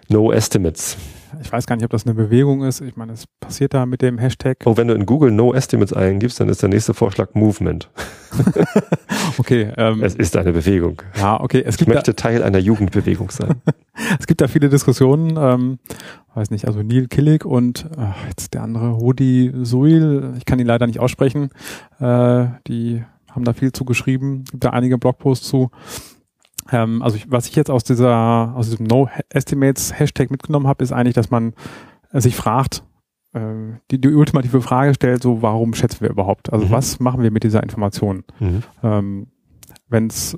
no 0.09 0.31
Estimates. 0.31 0.97
Ich 1.41 1.51
weiß 1.51 1.65
gar 1.65 1.75
nicht, 1.75 1.85
ob 1.85 1.91
das 1.91 2.05
eine 2.05 2.13
Bewegung 2.13 2.63
ist. 2.63 2.81
Ich 2.81 2.95
meine, 2.95 3.13
es 3.13 3.25
passiert 3.39 3.73
da 3.73 3.87
mit 3.87 4.03
dem 4.03 4.19
Hashtag. 4.19 4.57
Oh, 4.65 4.77
wenn 4.77 4.87
du 4.87 4.93
in 4.93 5.07
Google 5.07 5.31
No 5.31 5.53
Estimates 5.53 5.91
eingibst, 5.91 6.39
dann 6.39 6.47
ist 6.47 6.61
der 6.61 6.69
nächste 6.69 6.93
Vorschlag 6.93 7.33
Movement. 7.33 7.89
okay. 9.39 9.71
Ähm, 9.75 10.03
es 10.03 10.13
ist 10.13 10.37
eine 10.37 10.53
Bewegung. 10.53 11.01
Ja, 11.17 11.39
okay. 11.39 11.63
Es 11.65 11.77
gibt 11.77 11.89
ich 11.89 11.95
möchte 11.95 12.15
Teil 12.15 12.43
einer 12.43 12.59
Jugendbewegung 12.59 13.31
sein. 13.31 13.55
es 14.19 14.27
gibt 14.27 14.41
da 14.41 14.47
viele 14.47 14.69
Diskussionen. 14.69 15.35
Ähm, 15.37 15.79
weiß 16.35 16.51
nicht, 16.51 16.67
also 16.67 16.83
Neil 16.83 17.07
Killick 17.07 17.45
und 17.45 17.87
äh, 17.97 18.27
jetzt 18.27 18.53
der 18.53 18.61
andere 18.61 18.91
Rudi 18.91 19.51
Suil. 19.63 20.35
Ich 20.37 20.45
kann 20.45 20.59
ihn 20.59 20.67
leider 20.67 20.85
nicht 20.85 20.99
aussprechen. 20.99 21.49
Äh, 21.99 22.45
die 22.67 23.03
haben 23.33 23.43
da 23.43 23.53
viel 23.53 23.71
zu 23.71 23.85
geschrieben, 23.85 24.43
gibt 24.45 24.63
da 24.63 24.69
einige 24.69 24.97
Blogposts 24.97 25.47
zu. 25.47 25.71
Ähm, 26.71 27.01
also 27.01 27.17
ich, 27.17 27.29
was 27.29 27.47
ich 27.47 27.55
jetzt 27.55 27.69
aus 27.69 27.83
dieser, 27.83 28.53
aus 28.55 28.69
diesem 28.69 28.85
No 28.85 29.09
Estimates 29.29 29.97
Hashtag 29.97 30.31
mitgenommen 30.31 30.67
habe, 30.67 30.83
ist 30.83 30.91
eigentlich, 30.91 31.15
dass 31.15 31.29
man 31.29 31.53
sich 32.11 32.35
fragt, 32.35 32.83
äh, 33.33 33.41
die, 33.91 33.99
die 33.99 34.09
ultimative 34.09 34.61
Frage 34.61 34.93
stellt, 34.93 35.23
so 35.23 35.41
warum 35.41 35.73
schätzen 35.73 36.01
wir 36.01 36.09
überhaupt? 36.09 36.53
Also 36.53 36.67
mhm. 36.67 36.71
was 36.71 36.99
machen 36.99 37.21
wir 37.23 37.31
mit 37.31 37.43
dieser 37.43 37.63
Information? 37.63 38.23
Mhm. 38.39 38.63
Ähm, 38.83 39.27
Wenn 39.87 40.07
es 40.07 40.37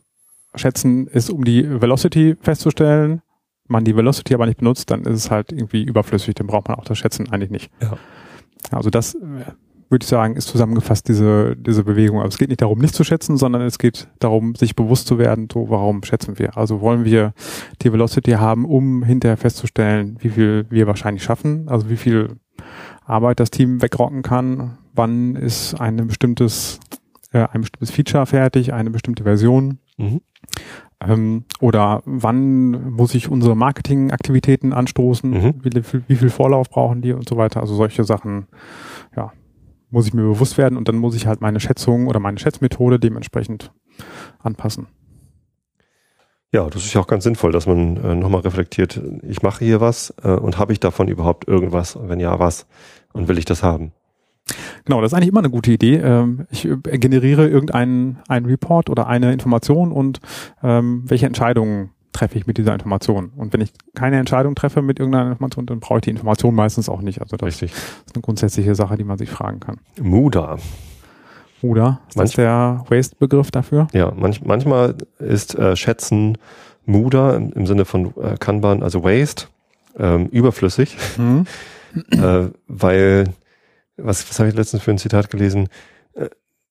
Schätzen 0.56 1.08
ist, 1.08 1.30
um 1.30 1.44
die 1.44 1.82
Velocity 1.82 2.38
festzustellen, 2.40 3.22
man 3.68 3.84
die 3.84 3.96
Velocity 3.96 4.34
aber 4.34 4.46
nicht 4.46 4.60
benutzt, 4.60 4.92
dann 4.92 5.02
ist 5.02 5.16
es 5.16 5.32
halt 5.32 5.52
irgendwie 5.52 5.84
überflüssig, 5.84 6.36
dann 6.36 6.48
braucht 6.48 6.68
man 6.68 6.78
auch 6.78 6.86
das 6.86 6.98
Schätzen 6.98 7.32
eigentlich 7.32 7.50
nicht. 7.50 7.72
Ja. 7.82 7.98
Also 8.72 8.90
das 8.90 9.18
würde 9.90 10.04
ich 10.04 10.10
sagen, 10.10 10.36
ist 10.36 10.48
zusammengefasst 10.48 11.08
diese, 11.08 11.56
diese 11.56 11.84
Bewegung. 11.84 12.20
Aber 12.20 12.28
es 12.28 12.38
geht 12.38 12.50
nicht 12.50 12.62
darum, 12.62 12.80
nicht 12.80 12.96
zu 12.96 13.04
schätzen, 13.04 13.38
sondern 13.38 13.62
es 13.62 13.78
geht 13.78 14.08
darum, 14.20 14.56
sich 14.56 14.76
bewusst 14.76 15.08
zu 15.08 15.18
werden, 15.18 15.48
so, 15.52 15.70
warum 15.70 16.04
schätzen 16.04 16.40
wir? 16.40 16.58
Also 16.58 16.82
wollen 16.82 17.06
wir 17.06 17.34
die 17.82 17.92
Velocity 17.92 18.32
haben, 18.32 18.66
um 18.66 19.04
hinterher 19.04 19.38
festzustellen, 19.38 20.18
wie 20.22 20.30
viel 20.30 20.66
wir 20.70 20.88
wahrscheinlich 20.88 21.24
schaffen, 21.24 21.68
also 21.68 21.90
wie 21.90 21.98
viel 21.98 22.38
Arbeit 23.06 23.40
das 23.40 23.52
Team 23.52 23.82
wegrocken 23.82 24.24
kann, 24.24 24.78
wann 24.94 25.36
ist 25.36 25.80
ein 25.80 26.08
bestimmtes, 26.08 26.80
äh, 27.32 27.48
ein 27.52 27.62
bestimmtes 27.62 27.92
Feature 27.92 28.26
fertig, 28.26 28.74
eine 28.74 28.90
bestimmte 28.90 29.24
Version. 29.24 29.80
Mhm. 29.98 30.22
Ähm, 31.02 31.46
oder 31.60 32.02
wann 32.06 32.94
muss 32.94 33.14
ich 33.14 33.30
unsere 33.30 33.56
Marketingaktivitäten 33.56 34.74
anstoßen? 34.74 35.30
Mhm. 35.30 35.54
Wie, 35.62 36.04
wie, 36.08 36.16
viel 36.16 36.30
Vorlauf 36.30 36.70
brauchen 36.70 37.02
die 37.02 37.14
und 37.14 37.28
so 37.28 37.38
weiter? 37.38 37.60
Also 37.60 37.76
solche 37.76 38.04
Sachen, 38.04 38.48
ja, 39.16 39.32
muss 39.96 40.08
ich 40.08 40.14
mir 40.14 40.24
bewusst 40.24 40.58
werden 40.58 40.78
und 40.78 40.90
dann 40.90 40.98
muss 40.98 41.16
ich 41.16 41.26
halt 41.26 41.40
meine 41.40 41.62
Schätzung 41.62 42.08
oder 42.08 42.20
meine 42.20 42.38
Schätzmethode 42.38 43.00
dementsprechend 43.00 43.72
anpassen. 44.40 44.88
Ja, 46.52 46.70
das 46.70 46.84
ist 46.84 46.94
ja 46.94 47.00
auch 47.00 47.08
ganz 47.08 47.24
sinnvoll, 47.24 47.54
dass 47.54 47.66
man 47.66 47.96
äh, 47.96 48.14
nochmal 48.14 48.42
reflektiert, 48.42 49.02
ich 49.24 49.42
mache 49.42 49.64
hier 49.64 49.80
was 49.80 50.14
äh, 50.22 50.32
und 50.32 50.58
habe 50.58 50.74
ich 50.74 50.82
davon 50.82 51.08
überhaupt 51.08 51.48
irgendwas? 51.48 51.98
wenn 52.00 52.20
ja, 52.20 52.38
was? 52.40 52.68
Und 53.14 53.30
will 53.30 53.38
ich 53.38 53.46
das 53.46 53.64
haben? 53.64 53.94
Genau, 54.84 55.00
das 55.00 55.12
ist 55.12 55.16
eigentlich 55.16 55.30
immer 55.30 55.40
eine 55.40 55.50
gute 55.50 55.72
Idee. 55.72 55.96
Ähm, 55.96 56.46
ich 56.52 56.66
äh, 56.66 56.76
generiere 56.98 57.48
irgendeinen 57.48 58.20
einen 58.28 58.46
Report 58.48 58.90
oder 58.90 59.08
eine 59.08 59.32
Information 59.32 59.94
und 59.94 60.20
ähm, 60.62 61.04
welche 61.08 61.26
Entscheidungen 61.26 61.92
treffe 62.16 62.38
ich 62.38 62.48
mit 62.48 62.58
dieser 62.58 62.74
Information. 62.74 63.32
Und 63.36 63.54
wenn 63.54 63.62
ich 63.62 63.72
keine 63.94 64.18
Entscheidung 64.18 64.56
treffe 64.56 64.82
mit 64.82 65.00
irgendeiner 65.00 65.32
Information, 65.32 65.66
dann 65.66 65.80
brauche 65.80 66.00
ich 66.00 66.04
die 66.04 66.12
Information 66.12 66.56
meistens 66.56 66.90
auch 66.90 67.02
nicht. 67.02 67.22
Also 67.22 67.36
das 67.36 67.48
Richtig. 67.48 67.74
ist 67.74 68.16
eine 68.16 68.22
grundsätzliche 68.22 68.74
Sache, 68.74 68.98
die 68.98 69.04
man 69.04 69.18
sich 69.18 69.30
fragen 69.30 69.60
kann. 69.60 69.80
Muda. 70.02 70.58
Muda, 71.62 72.02
ist 72.08 72.16
Manch 72.16 72.32
das 72.32 72.36
der 72.36 72.86
Waste-Begriff 72.90 73.52
dafür? 73.52 73.88
Ja, 73.92 74.12
manch, 74.16 74.44
manchmal 74.44 74.96
ist 75.20 75.56
äh, 75.56 75.76
Schätzen 75.76 76.38
Muda 76.86 77.36
im, 77.36 77.52
im, 77.54 77.66
Sinne 77.66 77.86
von 77.86 78.14
äh, 78.22 78.38
Kanban, 78.40 78.84
also 78.84 79.04
Waste, 79.04 79.48
ähm, 79.98 80.28
überflüssig, 80.28 80.98
mhm. 81.18 81.46
äh, 82.12 82.50
weil, 82.68 83.26
was, 83.98 84.30
was 84.30 84.40
habe 84.40 84.50
ich 84.50 84.56
letztens 84.56 84.84
für 84.84 84.92
ein 84.92 84.98
Zitat 84.98 85.30
gelesen? 85.30 85.68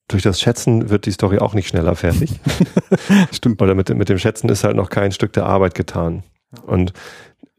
Durch 0.08 0.22
das 0.22 0.40
Schätzen 0.40 0.90
wird 0.90 1.06
die 1.06 1.12
Story 1.12 1.38
auch 1.38 1.54
nicht 1.54 1.68
schneller 1.68 1.96
fertig. 1.96 2.40
Stimmt. 3.32 3.62
Oder 3.62 3.74
mit, 3.74 3.88
mit 3.88 4.08
dem 4.08 4.18
Schätzen 4.18 4.48
ist 4.48 4.64
halt 4.64 4.76
noch 4.76 4.90
kein 4.90 5.12
Stück 5.12 5.32
der 5.32 5.46
Arbeit 5.46 5.74
getan. 5.74 6.22
Und 6.66 6.92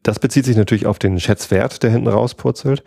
das 0.04 0.20
bezieht 0.20 0.46
sich 0.46 0.56
natürlich 0.56 0.86
auf 0.86 1.00
den 1.00 1.20
Schätzwert, 1.20 1.82
der 1.82 1.90
hinten 1.90 2.08
rauspurzelt. 2.08 2.84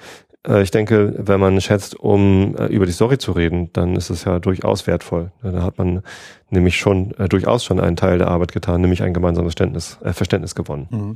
Äh, 0.47 0.63
ich 0.63 0.71
denke, 0.71 1.15
wenn 1.19 1.41
man 1.41 1.61
schätzt, 1.61 1.99
um 1.99 2.57
äh, 2.57 2.67
über 2.67 2.87
die 2.87 2.93
Story 2.93 3.19
zu 3.19 3.33
reden, 3.33 3.71
dann 3.73 3.97
ist 3.97 4.11
es 4.11 4.25
ja 4.25 4.39
durchaus 4.39 4.87
wertvoll. 4.87 5.33
Da 5.43 5.63
hat 5.63 5.79
man 5.79 6.03
nämlich 6.51 6.79
schon 6.79 7.13
äh, 7.19 7.29
durchaus 7.29 7.65
schon 7.65 7.81
einen 7.81 7.97
Teil 7.97 8.19
der 8.19 8.29
Arbeit 8.29 8.53
getan, 8.53 8.81
nämlich 8.81 9.03
ein 9.03 9.15
gemeinsames 9.15 9.55
Verständnis, 9.55 9.99
äh, 10.03 10.13
Verständnis 10.13 10.55
gewonnen. 10.55 10.87
Mhm. 10.91 11.15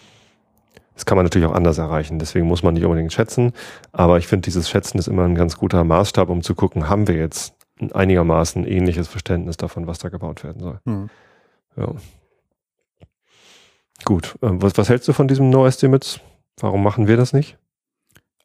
Das 0.94 1.06
kann 1.06 1.16
man 1.16 1.24
natürlich 1.24 1.46
auch 1.46 1.54
anders 1.54 1.78
erreichen. 1.78 2.18
Deswegen 2.18 2.46
muss 2.46 2.62
man 2.62 2.74
nicht 2.74 2.84
unbedingt 2.84 3.12
schätzen. 3.12 3.52
Aber 3.92 4.18
ich 4.18 4.26
finde, 4.26 4.44
dieses 4.44 4.68
Schätzen 4.68 4.98
ist 4.98 5.08
immer 5.08 5.24
ein 5.24 5.34
ganz 5.34 5.56
guter 5.56 5.84
Maßstab, 5.84 6.28
um 6.28 6.42
zu 6.42 6.54
gucken, 6.54 6.88
haben 6.88 7.08
wir 7.08 7.16
jetzt 7.16 7.54
ein 7.80 7.92
einigermaßen 7.92 8.66
ähnliches 8.66 9.08
Verständnis 9.08 9.56
davon, 9.56 9.86
was 9.86 9.98
da 9.98 10.08
gebaut 10.08 10.44
werden 10.44 10.60
soll. 10.60 10.80
Mhm. 10.84 11.10
Ja. 11.76 11.94
Gut. 14.04 14.36
Ähm, 14.42 14.60
was, 14.62 14.76
was 14.76 14.88
hältst 14.88 15.08
du 15.08 15.12
von 15.12 15.28
diesem 15.28 15.50
No 15.50 15.66
Estimates? 15.66 16.20
Warum 16.60 16.82
machen 16.82 17.06
wir 17.06 17.16
das 17.16 17.32
nicht? 17.32 17.58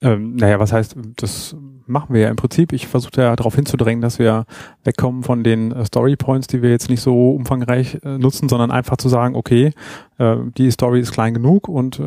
Ähm, 0.02 0.36
naja, 0.36 0.60
was 0.60 0.72
heißt, 0.72 0.96
das 1.16 1.56
machen 1.88 2.14
wir 2.14 2.22
ja 2.22 2.30
im 2.30 2.36
Prinzip. 2.36 2.72
Ich 2.72 2.88
versuche 2.88 3.22
ja 3.22 3.36
darauf 3.36 3.56
hinzudrängen, 3.56 4.02
dass 4.02 4.20
wir 4.20 4.46
wegkommen 4.84 5.24
von 5.24 5.44
den 5.44 5.72
äh, 5.72 5.86
Story 5.86 6.16
Points, 6.16 6.48
die 6.48 6.62
wir 6.62 6.70
jetzt 6.70 6.90
nicht 6.90 7.02
so 7.02 7.32
umfangreich 7.32 8.00
äh, 8.04 8.18
nutzen, 8.20 8.48
sondern 8.48 8.70
einfach 8.70 8.98
zu 8.98 9.10
sagen, 9.10 9.36
okay, 9.36 9.72
äh, 10.20 10.36
die 10.58 10.70
Story 10.70 11.00
ist 11.00 11.14
klein 11.14 11.34
genug 11.34 11.68
und 11.68 12.00
äh, 12.00 12.04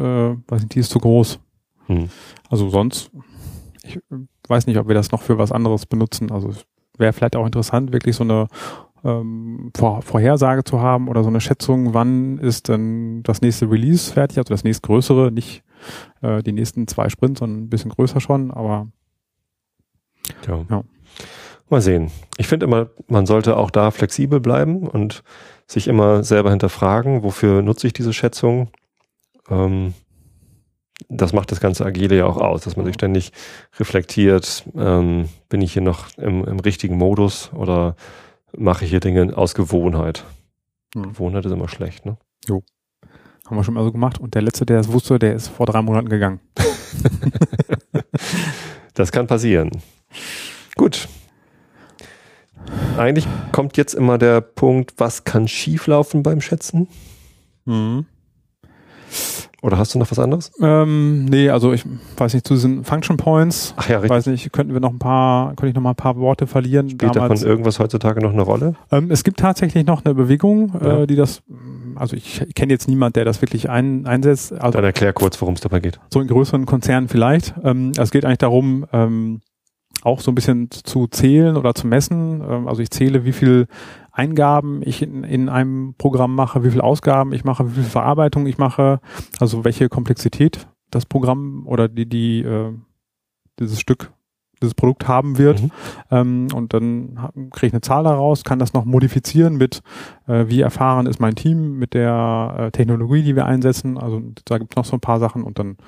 weiß 0.47 0.61
nicht, 0.61 0.75
die 0.77 0.81
ist 0.81 0.91
zu 0.91 1.01
groß. 1.01 1.41
Hm. 1.87 2.11
Also 2.49 2.69
sonst, 2.69 3.11
ich 3.83 3.99
weiß 4.47 4.69
nicht, 4.69 4.79
ob 4.79 4.87
wir 4.87 4.95
das 4.95 5.11
noch 5.11 5.23
für 5.23 5.39
was 5.39 5.51
anderes 5.51 5.87
benutzen. 5.87 6.31
Also 6.31 6.53
wäre 7.01 7.13
vielleicht 7.13 7.37
auch 7.37 7.47
interessant, 7.47 7.93
wirklich 7.93 8.17
so 8.17 8.25
eine 8.25 8.49
ähm, 9.05 9.71
Vor 9.77 10.03
Vorhersage 10.03 10.65
zu 10.65 10.81
haben 10.81 11.09
oder 11.09 11.23
so 11.23 11.29
eine 11.29 11.41
Schätzung, 11.41 11.95
wann 11.95 12.39
ist 12.39 12.69
denn 12.69 13.23
das 13.23 13.41
nächste 13.41 13.71
Release 13.71 14.13
fertig, 14.13 14.39
also 14.39 14.53
das 14.53 14.65
nächstgrößere, 14.65 15.33
nicht 15.33 15.63
äh, 16.23 16.43
die 16.43 16.53
nächsten 16.53 16.87
zwei 16.87 17.09
Sprints, 17.09 17.41
sondern 17.41 17.65
ein 17.65 17.71
bisschen 17.71 17.91
größer 17.91 18.21
schon, 18.21 18.51
aber 18.51 18.89
ja. 20.47 20.65
ja. 20.69 20.83
Mal 21.69 21.81
sehen. 21.81 22.11
Ich 22.37 22.49
finde 22.49 22.67
immer, 22.67 22.89
man 23.07 23.27
sollte 23.27 23.57
auch 23.57 23.71
da 23.71 23.91
flexibel 23.93 24.41
bleiben 24.41 24.89
und 24.89 25.23
sich 25.69 25.87
immer 25.87 26.25
selber 26.25 26.51
hinterfragen, 26.51 27.23
wofür 27.23 27.63
nutze 27.63 27.87
ich 27.87 27.93
diese 27.93 28.13
Schätzung. 28.13 28.71
Ähm, 29.49 29.95
das 31.09 31.33
macht 31.33 31.51
das 31.51 31.61
ganze 31.61 31.85
Agile 31.85 32.17
ja 32.17 32.27
auch 32.27 32.37
aus, 32.37 32.63
dass 32.63 32.77
man 32.77 32.87
sich 32.87 32.95
ständig 32.95 33.33
reflektiert, 33.79 34.65
ähm, 34.77 35.29
bin 35.49 35.63
ich 35.63 35.73
hier 35.73 35.83
noch 35.83 36.17
im, 36.17 36.45
im 36.45 36.61
richtigen 36.61 36.97
Modus 36.97 37.51
oder 37.53 37.97
mache 38.57 38.85
ich 38.85 38.91
hier 38.91 39.01
Dinge 39.01 39.37
aus 39.37 39.55
Gewohnheit. 39.55 40.25
Hm. 40.95 41.05
Gewohnheit 41.05 41.47
ist 41.47 41.53
immer 41.53 41.69
schlecht, 41.69 42.07
ne? 42.07 42.17
Jo. 42.49 42.63
Haben 43.47 43.57
wir 43.57 43.65
schon 43.65 43.75
mal 43.75 43.85
so 43.85 43.93
gemacht. 43.93 44.21
Und 44.21 44.35
der 44.35 44.43
Letzte, 44.43 44.65
der 44.65 44.81
es 44.81 44.93
wusste, 44.93 45.19
der 45.19 45.35
ist 45.35 45.49
vor 45.49 45.67
drei 45.67 45.83
Monaten 45.83 46.09
gegangen. 46.09 46.41
das 48.95 49.11
kann 49.11 49.27
passieren. 49.27 49.71
Gut. 50.77 51.09
Eigentlich 52.97 53.27
kommt 53.53 53.77
jetzt 53.77 53.95
immer 53.95 54.19
der 54.19 54.41
Punkt, 54.41 54.95
was 54.99 55.25
kann 55.25 55.49
schieflaufen 55.49 56.23
beim 56.23 56.41
Schätzen? 56.41 56.89
Mhm. 57.65 58.07
Oder 59.63 59.77
hast 59.77 59.95
du 59.95 59.99
noch 59.99 60.11
was 60.11 60.19
anderes? 60.19 60.53
Ähm, 60.61 61.27
nee, 61.27 61.51
also 61.51 61.73
ich 61.73 61.85
weiß 62.17 62.33
nicht, 62.35 62.47
zu 62.47 62.55
diesen 62.55 62.85
Function 62.85 63.17
Points, 63.17 63.75
Ach 63.77 63.89
ja, 63.89 63.97
richtig. 63.97 64.11
weiß 64.11 64.27
nicht, 64.27 64.53
könnten 64.53 64.73
wir 64.73 64.81
noch 64.81 64.93
ein 64.93 64.99
paar, 64.99 65.49
könnte 65.49 65.69
ich 65.69 65.75
noch 65.75 65.83
mal 65.83 65.91
ein 65.91 65.97
paar 65.97 66.17
Worte 66.17 66.47
verlieren. 66.47 66.89
Spielt 66.89 67.15
Damals, 67.15 67.41
davon 67.41 67.51
irgendwas 67.51 67.79
heutzutage 67.79 68.23
noch 68.23 68.33
eine 68.33 68.43
Rolle? 68.43 68.75
Ähm, 68.91 69.11
es 69.11 69.23
gibt 69.23 69.39
tatsächlich 69.39 69.85
noch 69.87 70.05
eine 70.05 70.15
Bewegung, 70.15 70.73
ja. 70.81 71.03
äh, 71.03 71.07
die 71.07 71.17
das, 71.17 71.43
also 71.95 72.17
ich, 72.17 72.43
kenne 72.55 72.73
jetzt 72.73 72.89
niemand, 72.89 73.17
der 73.17 73.25
das 73.25 73.43
wirklich 73.43 73.69
ein, 73.69 74.07
einsetzt. 74.07 74.53
Also, 74.53 74.71
Dann 74.71 74.85
erklär 74.85 75.13
kurz, 75.13 75.41
worum 75.41 75.55
es 75.55 75.61
dabei 75.61 75.81
geht. 75.81 76.01
So 76.13 76.21
in 76.21 76.29
größeren 76.29 76.65
Konzernen 76.65 77.09
vielleicht. 77.09 77.55
Ähm, 77.63 77.93
es 77.99 78.11
geht 78.11 78.25
eigentlich 78.25 78.39
darum, 78.39 78.87
ähm, 78.93 79.41
auch 80.03 80.21
so 80.21 80.31
ein 80.31 80.35
bisschen 80.35 80.71
zu 80.71 81.07
zählen 81.07 81.57
oder 81.57 81.75
zu 81.75 81.87
messen. 81.87 82.43
Ähm, 82.49 82.69
also 82.69 82.81
ich 82.81 82.91
zähle, 82.91 83.25
wie 83.25 83.33
viel 83.33 83.67
Eingaben 84.21 84.83
ich 84.85 85.01
in, 85.01 85.25
in 85.25 85.49
einem 85.49 85.95
Programm 85.97 86.35
mache, 86.35 86.63
wie 86.63 86.71
viel 86.71 86.83
Ausgaben 86.83 87.33
ich 87.33 87.43
mache, 87.43 87.71
wie 87.71 87.81
viel 87.81 87.85
Verarbeitung 87.85 88.47
ich 88.47 88.59
mache, 88.59 89.01
also 89.39 89.65
welche 89.65 89.89
Komplexität 89.89 90.69
das 90.91 91.07
Programm 91.07 91.67
oder 91.67 91.89
die, 91.89 92.07
die 92.07 92.43
äh, 92.43 92.75
dieses 93.59 93.81
Stück, 93.81 94.13
dieses 94.61 94.75
Produkt 94.75 95.09
haben 95.09 95.39
wird. 95.39 95.63
Mhm. 95.63 95.71
Ähm, 96.11 96.49
und 96.55 96.75
dann 96.75 97.49
kriege 97.51 97.69
ich 97.69 97.73
eine 97.73 97.81
Zahl 97.81 98.05
daraus, 98.05 98.45
kann 98.45 98.59
das 98.59 98.75
noch 98.75 98.85
modifizieren 98.85 99.57
mit, 99.57 99.81
äh, 100.27 100.45
wie 100.49 100.61
erfahren 100.61 101.07
ist 101.07 101.19
mein 101.19 101.35
Team 101.35 101.79
mit 101.79 101.95
der 101.95 102.57
äh, 102.59 102.71
Technologie, 102.73 103.23
die 103.23 103.37
wir 103.37 103.47
einsetzen. 103.47 103.97
Also 103.97 104.21
da 104.45 104.59
gibt 104.59 104.75
es 104.75 104.77
noch 104.77 104.85
so 104.85 104.97
ein 104.97 105.01
paar 105.01 105.19
Sachen 105.19 105.45
und 105.45 105.59
dann 105.59 105.79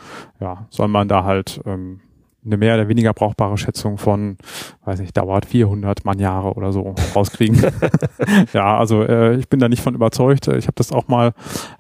ja, 0.40 0.66
soll 0.70 0.88
man 0.88 1.06
da 1.06 1.24
halt 1.24 1.60
ähm, 1.66 2.00
eine 2.44 2.56
mehr 2.56 2.74
oder 2.74 2.88
weniger 2.88 3.12
brauchbare 3.12 3.56
Schätzung 3.56 3.98
von, 3.98 4.36
weiß 4.84 5.00
nicht, 5.00 5.16
dauert 5.16 5.46
400 5.46 6.04
Mannjahre 6.04 6.54
oder 6.54 6.72
so 6.72 6.94
rauskriegen. 7.14 7.62
ja, 8.52 8.78
also 8.78 9.02
äh, 9.02 9.36
ich 9.36 9.48
bin 9.48 9.60
da 9.60 9.68
nicht 9.68 9.82
von 9.82 9.94
überzeugt. 9.94 10.48
Ich 10.48 10.66
habe 10.66 10.74
das 10.74 10.92
auch 10.92 11.08
mal 11.08 11.32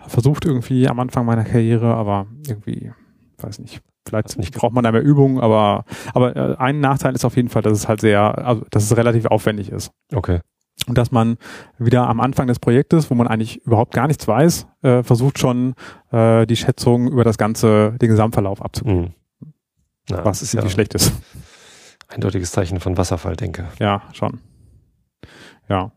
versucht 0.06 0.44
irgendwie 0.44 0.88
am 0.88 1.00
Anfang 1.00 1.26
meiner 1.26 1.44
Karriere, 1.44 1.94
aber 1.94 2.26
irgendwie, 2.46 2.92
weiß 3.38 3.58
nicht, 3.58 3.82
vielleicht 4.06 4.38
nicht 4.38 4.54
braucht 4.54 4.72
man 4.72 4.84
da 4.84 4.92
mehr 4.92 5.02
Übung, 5.02 5.40
aber 5.40 5.84
aber 6.14 6.36
äh, 6.36 6.56
ein 6.58 6.80
Nachteil 6.80 7.14
ist 7.14 7.24
auf 7.24 7.36
jeden 7.36 7.48
Fall, 7.48 7.62
dass 7.62 7.72
es 7.72 7.88
halt 7.88 8.00
sehr, 8.00 8.46
also 8.46 8.64
dass 8.70 8.84
es 8.84 8.96
relativ 8.96 9.26
aufwendig 9.26 9.70
ist. 9.70 9.92
Okay. 10.12 10.40
Und 10.88 10.98
dass 10.98 11.12
man 11.12 11.36
wieder 11.78 12.08
am 12.08 12.20
Anfang 12.20 12.46
des 12.46 12.58
Projektes, 12.58 13.10
wo 13.10 13.14
man 13.14 13.28
eigentlich 13.28 13.64
überhaupt 13.64 13.92
gar 13.92 14.08
nichts 14.08 14.26
weiß, 14.26 14.66
äh, 14.82 15.02
versucht 15.02 15.38
schon 15.38 15.74
äh, 16.10 16.46
die 16.46 16.56
Schätzung 16.56 17.08
über 17.08 17.24
das 17.24 17.38
ganze, 17.38 17.92
den 18.00 18.08
Gesamtverlauf 18.08 18.62
abzugeben. 18.62 19.02
Mhm. 19.02 19.21
Na, 20.10 20.24
was 20.24 20.42
ist 20.42 20.54
ja 20.54 20.68
schlecht 20.68 20.94
ist. 20.94 21.12
Eindeutiges 22.08 22.50
Zeichen 22.50 22.80
von 22.80 22.96
Wasserfall, 22.96 23.36
denke. 23.36 23.68
Ja, 23.78 24.02
schon. 24.12 24.40
Ja. 25.68 25.92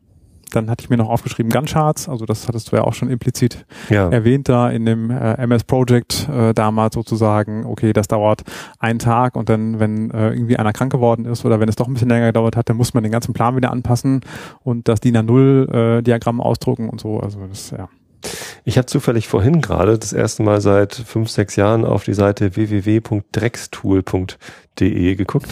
Dann 0.51 0.69
hatte 0.69 0.83
ich 0.83 0.89
mir 0.89 0.95
noch 0.95 1.09
aufgeschrieben 1.09 1.51
Guncharts, 1.51 2.07
also 2.07 2.25
das 2.25 2.47
hattest 2.47 2.71
du 2.71 2.77
ja 2.77 2.83
auch 2.83 2.93
schon 2.93 3.09
implizit 3.09 3.65
ja. 3.89 4.09
erwähnt 4.09 4.47
da 4.47 4.69
in 4.69 4.85
dem 4.85 5.09
äh, 5.09 5.33
MS 5.33 5.65
Project 5.65 6.29
äh, 6.29 6.53
damals 6.53 6.95
sozusagen, 6.95 7.65
okay, 7.65 7.91
das 7.91 8.07
dauert 8.07 8.43
einen 8.79 8.99
Tag 8.99 9.35
und 9.35 9.49
dann, 9.49 9.79
wenn 9.79 10.11
äh, 10.11 10.29
irgendwie 10.29 10.55
einer 10.55 10.71
krank 10.71 10.91
geworden 10.91 11.25
ist 11.25 11.43
oder 11.43 11.59
wenn 11.59 11.67
es 11.67 11.75
doch 11.75 11.87
ein 11.87 11.93
bisschen 11.93 12.09
länger 12.09 12.27
gedauert 12.27 12.55
hat, 12.55 12.69
dann 12.69 12.77
muss 12.77 12.93
man 12.93 13.03
den 13.03 13.11
ganzen 13.11 13.33
Plan 13.33 13.57
wieder 13.57 13.71
anpassen 13.71 14.21
und 14.61 14.87
das 14.87 15.01
DIN 15.01 15.17
A0 15.17 15.97
äh, 15.97 16.01
Diagramm 16.03 16.39
ausdrucken 16.39 16.89
und 16.89 17.01
so, 17.01 17.19
also 17.19 17.45
das, 17.47 17.71
ja. 17.71 17.89
Ich 18.63 18.77
habe 18.77 18.85
zufällig 18.87 19.27
vorhin 19.27 19.61
gerade 19.61 19.97
das 19.97 20.13
erste 20.13 20.43
Mal 20.43 20.61
seit 20.61 20.93
fünf, 20.93 21.29
sechs 21.29 21.55
Jahren 21.55 21.85
auf 21.85 22.03
die 22.03 22.13
Seite 22.13 22.55
www.drextool.de 22.55 25.15
geguckt. 25.15 25.49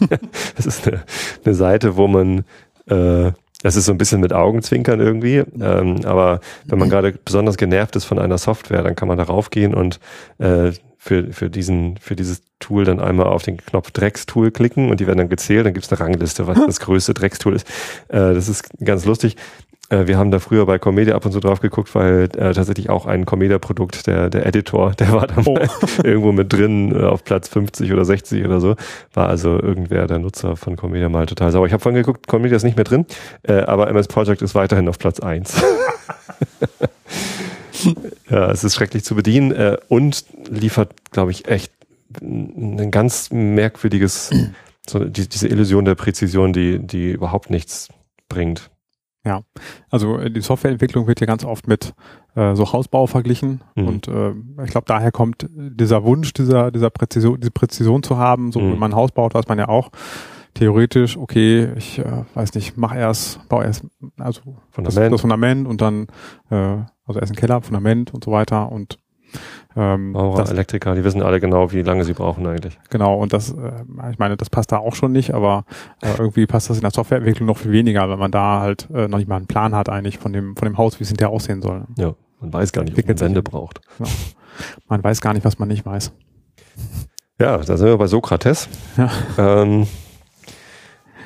das 0.56 0.66
ist 0.66 0.86
eine, 0.86 1.04
eine, 1.44 1.54
Seite, 1.54 1.96
wo 1.96 2.08
man 2.08 2.44
äh, 2.86 3.32
das 3.64 3.76
ist 3.76 3.86
so 3.86 3.92
ein 3.92 3.98
bisschen 3.98 4.20
mit 4.20 4.34
Augenzwinkern 4.34 5.00
irgendwie, 5.00 5.38
ähm, 5.38 6.00
aber 6.04 6.40
wenn 6.66 6.78
man 6.78 6.90
gerade 6.90 7.12
besonders 7.12 7.56
genervt 7.56 7.96
ist 7.96 8.04
von 8.04 8.18
einer 8.18 8.36
Software, 8.36 8.82
dann 8.82 8.94
kann 8.94 9.08
man 9.08 9.16
darauf 9.16 9.48
gehen 9.48 9.72
und 9.72 10.00
äh, 10.36 10.72
für, 10.98 11.32
für, 11.32 11.50
diesen, 11.50 11.98
für 11.98 12.14
dieses 12.14 12.42
Tool 12.60 12.84
dann 12.84 13.00
einmal 13.00 13.26
auf 13.26 13.42
den 13.42 13.58
Knopf 13.58 13.90
Dreckstool 13.90 14.50
klicken 14.50 14.90
und 14.90 15.00
die 15.00 15.06
werden 15.06 15.18
dann 15.18 15.28
gezählt, 15.28 15.66
dann 15.66 15.74
gibt's 15.74 15.90
eine 15.90 16.00
Rangliste, 16.00 16.46
was 16.46 16.58
das 16.66 16.80
größte 16.80 17.14
Dreckstool 17.14 17.54
ist. 17.54 17.66
Äh, 18.08 18.34
das 18.34 18.48
ist 18.48 18.68
ganz 18.82 19.04
lustig. 19.04 19.36
Äh, 19.88 20.06
wir 20.06 20.18
haben 20.18 20.30
da 20.30 20.38
früher 20.38 20.66
bei 20.66 20.78
Comedia 20.78 21.14
ab 21.14 21.24
und 21.26 21.32
zu 21.32 21.40
drauf 21.40 21.60
geguckt, 21.60 21.94
weil 21.94 22.24
äh, 22.36 22.52
tatsächlich 22.52 22.90
auch 22.90 23.06
ein 23.06 23.26
Comedia-Produkt, 23.26 24.06
der, 24.06 24.30
der 24.30 24.46
Editor, 24.46 24.92
der 24.92 25.12
war 25.12 25.26
da 25.26 25.42
oh. 25.44 25.58
irgendwo 26.04 26.32
mit 26.32 26.52
drin 26.52 26.94
äh, 26.94 27.04
auf 27.04 27.24
Platz 27.24 27.48
50 27.48 27.92
oder 27.92 28.04
60 28.04 28.44
oder 28.44 28.60
so. 28.60 28.76
War 29.12 29.28
also 29.28 29.60
irgendwer 29.60 30.06
der 30.06 30.18
Nutzer 30.18 30.56
von 30.56 30.76
Comedia 30.76 31.08
mal 31.08 31.26
total 31.26 31.52
sauer. 31.52 31.66
Ich 31.66 31.72
habe 31.72 31.82
vorhin 31.82 32.02
geguckt, 32.02 32.26
Comedia 32.26 32.56
ist 32.56 32.64
nicht 32.64 32.76
mehr 32.76 32.84
drin, 32.84 33.06
äh, 33.42 33.60
aber 33.60 33.88
MS 33.88 34.08
Project 34.08 34.42
ist 34.42 34.54
weiterhin 34.54 34.88
auf 34.88 34.98
Platz 34.98 35.20
1. 35.20 35.62
ja, 38.30 38.50
es 38.50 38.64
ist 38.64 38.74
schrecklich 38.74 39.04
zu 39.04 39.14
bedienen 39.14 39.52
äh, 39.52 39.76
und 39.88 40.24
liefert, 40.48 40.92
glaube 41.10 41.30
ich, 41.30 41.48
echt 41.48 41.72
ein 42.20 42.90
ganz 42.90 43.30
merkwürdiges, 43.32 44.30
so 44.86 45.00
die, 45.00 45.28
diese 45.28 45.48
Illusion 45.48 45.84
der 45.84 45.96
Präzision, 45.96 46.52
die, 46.52 46.78
die 46.78 47.10
überhaupt 47.10 47.50
nichts 47.50 47.88
bringt. 48.28 48.70
Ja, 49.24 49.42
also 49.90 50.18
äh, 50.18 50.30
die 50.30 50.42
Softwareentwicklung 50.42 51.06
wird 51.06 51.20
ja 51.20 51.26
ganz 51.26 51.44
oft 51.44 51.66
mit 51.66 51.94
äh, 52.34 52.54
so 52.54 52.72
Hausbau 52.72 53.06
verglichen 53.06 53.62
mhm. 53.74 53.88
und 53.88 54.08
äh, 54.08 54.32
ich 54.64 54.70
glaube 54.70 54.84
daher 54.86 55.12
kommt 55.12 55.48
dieser 55.50 56.04
Wunsch 56.04 56.34
dieser 56.34 56.70
dieser 56.70 56.90
Präzision 56.90 57.40
diese 57.40 57.50
Präzision 57.50 58.02
zu 58.02 58.18
haben, 58.18 58.52
so 58.52 58.60
mhm. 58.60 58.72
wenn 58.72 58.78
man 58.78 58.92
ein 58.92 58.96
Haus 58.96 59.12
baut, 59.12 59.34
weiß 59.34 59.48
man 59.48 59.58
ja 59.58 59.68
auch 59.68 59.90
theoretisch, 60.54 61.16
okay, 61.16 61.72
ich 61.76 61.98
äh, 61.98 62.24
weiß 62.34 62.54
nicht, 62.54 62.76
mach 62.76 62.94
erst, 62.94 63.46
baue 63.48 63.64
erst 63.64 63.84
also 64.18 64.40
Fundament. 64.70 65.06
Das, 65.06 65.10
das 65.10 65.20
Fundament 65.20 65.68
und 65.68 65.80
dann 65.80 66.06
äh, 66.50 66.78
also 67.06 67.20
erst 67.20 67.32
ein 67.32 67.36
Keller, 67.36 67.60
Fundament 67.60 68.14
und 68.14 68.24
so 68.24 68.30
weiter 68.30 68.70
und 68.72 68.98
ähm, 69.76 70.12
Maurer, 70.12 70.38
das, 70.38 70.50
Elektriker, 70.50 70.94
die 70.94 71.02
wissen 71.02 71.22
alle 71.22 71.40
genau, 71.40 71.72
wie 71.72 71.82
lange 71.82 72.04
sie 72.04 72.12
brauchen 72.12 72.46
eigentlich. 72.46 72.78
Genau, 72.90 73.16
und 73.16 73.32
das, 73.32 73.50
äh, 73.50 73.72
ich 74.10 74.18
meine, 74.18 74.36
das 74.36 74.50
passt 74.50 74.70
da 74.70 74.78
auch 74.78 74.94
schon 74.94 75.12
nicht, 75.12 75.34
aber 75.34 75.64
äh, 76.00 76.08
irgendwie 76.18 76.46
passt 76.46 76.70
das 76.70 76.76
in 76.76 76.82
der 76.82 76.92
Softwareentwicklung 76.92 77.46
noch 77.46 77.58
viel 77.58 77.72
weniger, 77.72 78.08
wenn 78.08 78.18
man 78.18 78.30
da 78.30 78.60
halt 78.60 78.88
äh, 78.94 79.08
noch 79.08 79.18
nicht 79.18 79.28
mal 79.28 79.36
einen 79.36 79.46
Plan 79.46 79.74
hat 79.74 79.88
eigentlich 79.88 80.18
von 80.18 80.32
dem, 80.32 80.56
von 80.56 80.66
dem 80.66 80.78
Haus, 80.78 81.00
wie 81.00 81.04
es 81.04 81.08
hinterher 81.08 81.32
aussehen 81.32 81.60
soll. 81.60 81.84
Ja, 81.98 82.14
man 82.40 82.52
weiß 82.52 82.72
gar 82.72 82.84
nicht, 82.84 82.96
ob 82.96 83.06
man 83.06 83.20
Wände 83.20 83.42
braucht. 83.42 83.80
Ja. 83.98 84.06
Man 84.88 85.02
weiß 85.02 85.20
gar 85.20 85.34
nicht, 85.34 85.44
was 85.44 85.58
man 85.58 85.68
nicht 85.68 85.84
weiß. 85.84 86.12
Ja, 87.40 87.58
da 87.58 87.76
sind 87.76 87.88
wir 87.88 87.98
bei 87.98 88.06
Sokrates. 88.06 88.68
Ja. 88.96 89.10
Ähm, 89.38 89.88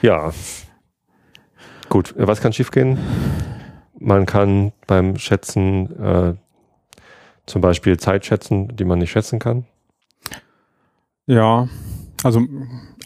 ja. 0.00 0.32
Gut, 1.90 2.14
was 2.16 2.40
kann 2.40 2.52
schiefgehen? 2.54 2.98
Man 3.98 4.24
kann 4.24 4.72
beim 4.87 5.18
Schätzen 5.18 6.00
äh, 6.00 6.34
Zum 7.48 7.62
Beispiel 7.62 7.98
Zeit 7.98 8.26
schätzen, 8.26 8.76
die 8.76 8.84
man 8.84 8.98
nicht 8.98 9.11
schätzen 9.11 9.38
kann. 9.38 9.64
Ja, 11.26 11.68
also 12.22 12.40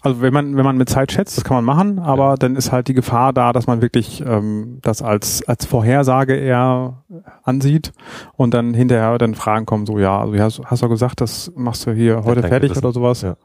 also 0.04 0.20
wenn 0.20 0.32
man 0.32 0.56
wenn 0.56 0.64
man 0.64 0.76
mit 0.76 0.88
Zeit 0.88 1.12
schätzt, 1.12 1.36
das 1.36 1.44
kann 1.44 1.54
man 1.54 1.64
machen, 1.64 2.00
aber 2.00 2.30
ja. 2.30 2.34
dann 2.34 2.56
ist 2.56 2.72
halt 2.72 2.88
die 2.88 2.94
Gefahr 2.94 3.32
da, 3.32 3.52
dass 3.52 3.68
man 3.68 3.82
wirklich 3.82 4.20
ähm, 4.26 4.78
das 4.82 5.00
als 5.00 5.46
als 5.46 5.64
Vorhersage 5.64 6.34
eher 6.34 7.04
ansieht 7.44 7.92
und 8.36 8.52
dann 8.52 8.74
hinterher 8.74 9.16
dann 9.18 9.36
Fragen 9.36 9.64
kommen, 9.64 9.86
so 9.86 10.00
ja, 10.00 10.20
also 10.20 10.36
hast, 10.38 10.60
hast 10.64 10.82
du 10.82 10.88
gesagt, 10.88 11.20
das 11.20 11.52
machst 11.54 11.86
du 11.86 11.92
hier 11.92 12.24
heute 12.24 12.42
fertig 12.42 12.76
oder 12.76 12.90
sowas 12.90 13.22
ja. 13.22 13.36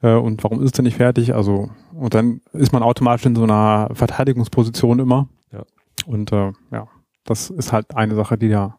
äh, 0.00 0.14
und 0.14 0.42
warum 0.44 0.60
ist 0.60 0.66
es 0.66 0.72
denn 0.72 0.86
nicht 0.86 0.96
fertig? 0.96 1.34
Also 1.34 1.68
und 1.92 2.14
dann 2.14 2.40
ist 2.54 2.72
man 2.72 2.82
automatisch 2.82 3.26
in 3.26 3.36
so 3.36 3.42
einer 3.42 3.90
Verteidigungsposition 3.92 5.00
immer 5.00 5.28
ja. 5.52 5.62
und 6.06 6.32
äh, 6.32 6.52
ja, 6.70 6.88
das 7.26 7.50
ist 7.50 7.74
halt 7.74 7.94
eine 7.94 8.14
Sache, 8.14 8.38
die 8.38 8.48
da 8.48 8.78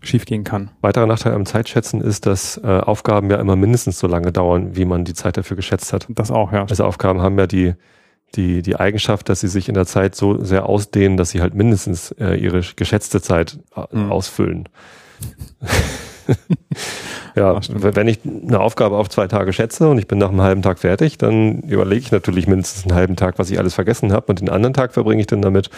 schiefgehen 0.00 0.44
kann. 0.44 0.70
Weiterer 0.80 1.06
Nachteil 1.06 1.32
am 1.32 1.46
Zeitschätzen 1.46 2.00
ist, 2.00 2.26
dass 2.26 2.58
äh, 2.58 2.66
Aufgaben 2.66 3.30
ja 3.30 3.38
immer 3.38 3.56
mindestens 3.56 3.98
so 3.98 4.06
lange 4.06 4.32
dauern, 4.32 4.76
wie 4.76 4.84
man 4.84 5.04
die 5.04 5.14
Zeit 5.14 5.36
dafür 5.36 5.56
geschätzt 5.56 5.92
hat. 5.92 6.06
Das 6.08 6.30
auch, 6.30 6.52
ja. 6.52 6.62
Also 6.62 6.84
Aufgaben 6.84 7.22
haben 7.22 7.38
ja 7.38 7.46
die, 7.46 7.74
die, 8.34 8.62
die 8.62 8.76
Eigenschaft, 8.76 9.28
dass 9.28 9.40
sie 9.40 9.48
sich 9.48 9.68
in 9.68 9.74
der 9.74 9.86
Zeit 9.86 10.14
so 10.14 10.42
sehr 10.42 10.66
ausdehnen, 10.66 11.16
dass 11.16 11.30
sie 11.30 11.40
halt 11.40 11.54
mindestens 11.54 12.12
äh, 12.12 12.34
ihre 12.34 12.60
geschätzte 12.76 13.20
Zeit 13.20 13.58
äh, 13.74 13.96
mhm. 13.96 14.12
ausfüllen. 14.12 14.68
ja, 17.36 17.60
wenn 17.68 18.08
ich 18.08 18.20
eine 18.24 18.60
Aufgabe 18.60 18.96
auf 18.96 19.08
zwei 19.08 19.26
Tage 19.28 19.52
schätze 19.52 19.88
und 19.88 19.98
ich 19.98 20.08
bin 20.08 20.18
nach 20.18 20.30
einem 20.30 20.42
halben 20.42 20.62
Tag 20.62 20.78
fertig, 20.78 21.18
dann 21.18 21.60
überlege 21.60 22.00
ich 22.00 22.12
natürlich 22.12 22.46
mindestens 22.46 22.84
einen 22.84 22.94
halben 22.94 23.16
Tag, 23.16 23.38
was 23.38 23.50
ich 23.50 23.58
alles 23.58 23.74
vergessen 23.74 24.12
habe 24.12 24.26
und 24.26 24.40
den 24.40 24.50
anderen 24.50 24.74
Tag 24.74 24.92
verbringe 24.92 25.20
ich 25.20 25.26
dann 25.26 25.42
damit, 25.42 25.70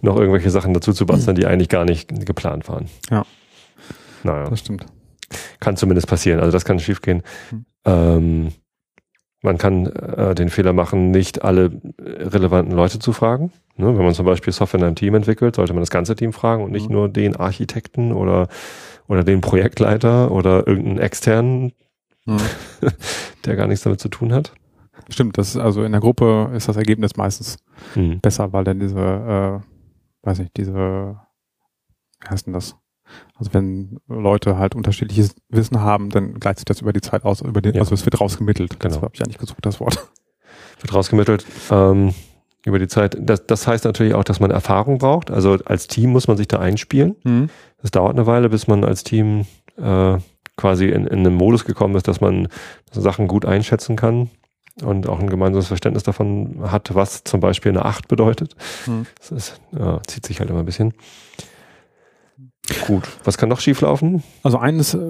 noch 0.00 0.16
irgendwelche 0.16 0.50
Sachen 0.50 0.74
dazu 0.74 0.92
zu 0.92 1.06
basteln, 1.06 1.34
die 1.34 1.46
eigentlich 1.46 1.68
gar 1.68 1.84
nicht 1.84 2.26
geplant 2.26 2.68
waren. 2.68 2.86
Ja. 3.10 3.24
Naja. 4.24 4.50
Das 4.50 4.60
stimmt. 4.60 4.86
Kann 5.60 5.76
zumindest 5.76 6.08
passieren. 6.08 6.40
Also 6.40 6.52
das 6.52 6.64
kann 6.64 6.78
schiefgehen. 6.78 7.22
Hm. 7.50 7.64
Ähm, 7.84 8.52
man 9.42 9.58
kann 9.58 9.86
äh, 9.86 10.34
den 10.34 10.48
Fehler 10.48 10.72
machen, 10.72 11.10
nicht 11.10 11.44
alle 11.44 11.70
relevanten 11.98 12.74
Leute 12.74 12.98
zu 12.98 13.12
fragen. 13.12 13.52
Ne, 13.76 13.86
wenn 13.86 14.04
man 14.04 14.14
zum 14.14 14.24
Beispiel 14.24 14.52
Software 14.52 14.80
in 14.80 14.86
einem 14.86 14.96
Team 14.96 15.14
entwickelt, 15.14 15.56
sollte 15.56 15.74
man 15.74 15.82
das 15.82 15.90
ganze 15.90 16.16
Team 16.16 16.32
fragen 16.32 16.64
und 16.64 16.70
nicht 16.70 16.88
mhm. 16.88 16.94
nur 16.94 17.08
den 17.08 17.36
Architekten 17.36 18.12
oder, 18.12 18.48
oder 19.06 19.22
den 19.22 19.42
Projektleiter 19.42 20.30
oder 20.30 20.66
irgendeinen 20.66 20.98
externen, 20.98 21.72
mhm. 22.24 22.38
der 23.44 23.56
gar 23.56 23.66
nichts 23.66 23.84
damit 23.84 24.00
zu 24.00 24.08
tun 24.08 24.32
hat. 24.32 24.54
Stimmt, 25.10 25.36
das 25.36 25.50
ist, 25.50 25.56
also 25.56 25.82
in 25.82 25.92
der 25.92 26.00
Gruppe 26.00 26.50
ist 26.54 26.68
das 26.68 26.76
Ergebnis 26.76 27.16
meistens 27.16 27.58
mhm. 27.94 28.20
besser, 28.20 28.52
weil 28.52 28.64
dann 28.64 28.78
diese, 28.78 28.98
äh, 28.98 30.26
weiß 30.26 30.38
nicht, 30.38 30.56
diese, 30.56 31.18
wie 32.22 32.28
heißt 32.30 32.46
denn 32.46 32.54
das? 32.54 32.76
Also 33.36 33.52
wenn 33.52 33.98
Leute 34.08 34.58
halt 34.58 34.74
unterschiedliches 34.74 35.34
Wissen 35.48 35.80
haben, 35.80 36.10
dann 36.10 36.34
gleicht 36.34 36.58
sich 36.58 36.64
das 36.64 36.80
über 36.80 36.92
die 36.92 37.00
Zeit 37.00 37.24
aus, 37.24 37.40
über 37.40 37.60
den, 37.60 37.74
ja. 37.74 37.80
also 37.80 37.94
es 37.94 38.04
wird 38.04 38.20
rausgemittelt. 38.20 38.80
Genau. 38.80 38.94
Das 38.94 39.02
habe 39.02 39.12
ich 39.14 39.22
eigentlich 39.22 39.38
gesucht, 39.38 39.58
das 39.62 39.80
Wort. 39.80 40.08
Wird 40.80 40.94
rausgemittelt 40.94 41.46
ähm, 41.70 42.14
über 42.64 42.78
die 42.78 42.88
Zeit. 42.88 43.16
Das, 43.20 43.46
das 43.46 43.66
heißt 43.66 43.84
natürlich 43.84 44.14
auch, 44.14 44.24
dass 44.24 44.40
man 44.40 44.50
Erfahrung 44.50 44.98
braucht. 44.98 45.30
Also 45.30 45.58
als 45.64 45.86
Team 45.86 46.10
muss 46.10 46.28
man 46.28 46.36
sich 46.36 46.48
da 46.48 46.58
einspielen. 46.58 47.16
Mhm. 47.24 47.50
Das 47.80 47.90
dauert 47.90 48.16
eine 48.16 48.26
Weile, 48.26 48.48
bis 48.48 48.66
man 48.66 48.84
als 48.84 49.04
Team 49.04 49.46
äh, 49.76 50.18
quasi 50.56 50.86
in, 50.86 51.06
in 51.06 51.20
einen 51.20 51.34
Modus 51.34 51.64
gekommen 51.64 51.96
ist, 51.96 52.08
dass 52.08 52.20
man 52.20 52.48
Sachen 52.90 53.28
gut 53.28 53.44
einschätzen 53.44 53.96
kann 53.96 54.30
und 54.82 55.08
auch 55.08 55.20
ein 55.20 55.30
gemeinsames 55.30 55.68
Verständnis 55.68 56.02
davon 56.02 56.70
hat, 56.70 56.94
was 56.94 57.24
zum 57.24 57.40
Beispiel 57.40 57.72
eine 57.72 57.84
Acht 57.84 58.08
bedeutet. 58.08 58.56
Mhm. 58.86 59.06
Das 59.18 59.30
ist, 59.30 59.60
ja, 59.78 60.00
zieht 60.06 60.26
sich 60.26 60.40
halt 60.40 60.50
immer 60.50 60.60
ein 60.60 60.66
bisschen. 60.66 60.94
Gut. 62.86 63.02
Was 63.24 63.36
kann 63.36 63.50
noch 63.50 63.60
schieflaufen? 63.60 64.22
Also 64.42 64.58
eines 64.58 64.94
äh, 64.94 65.00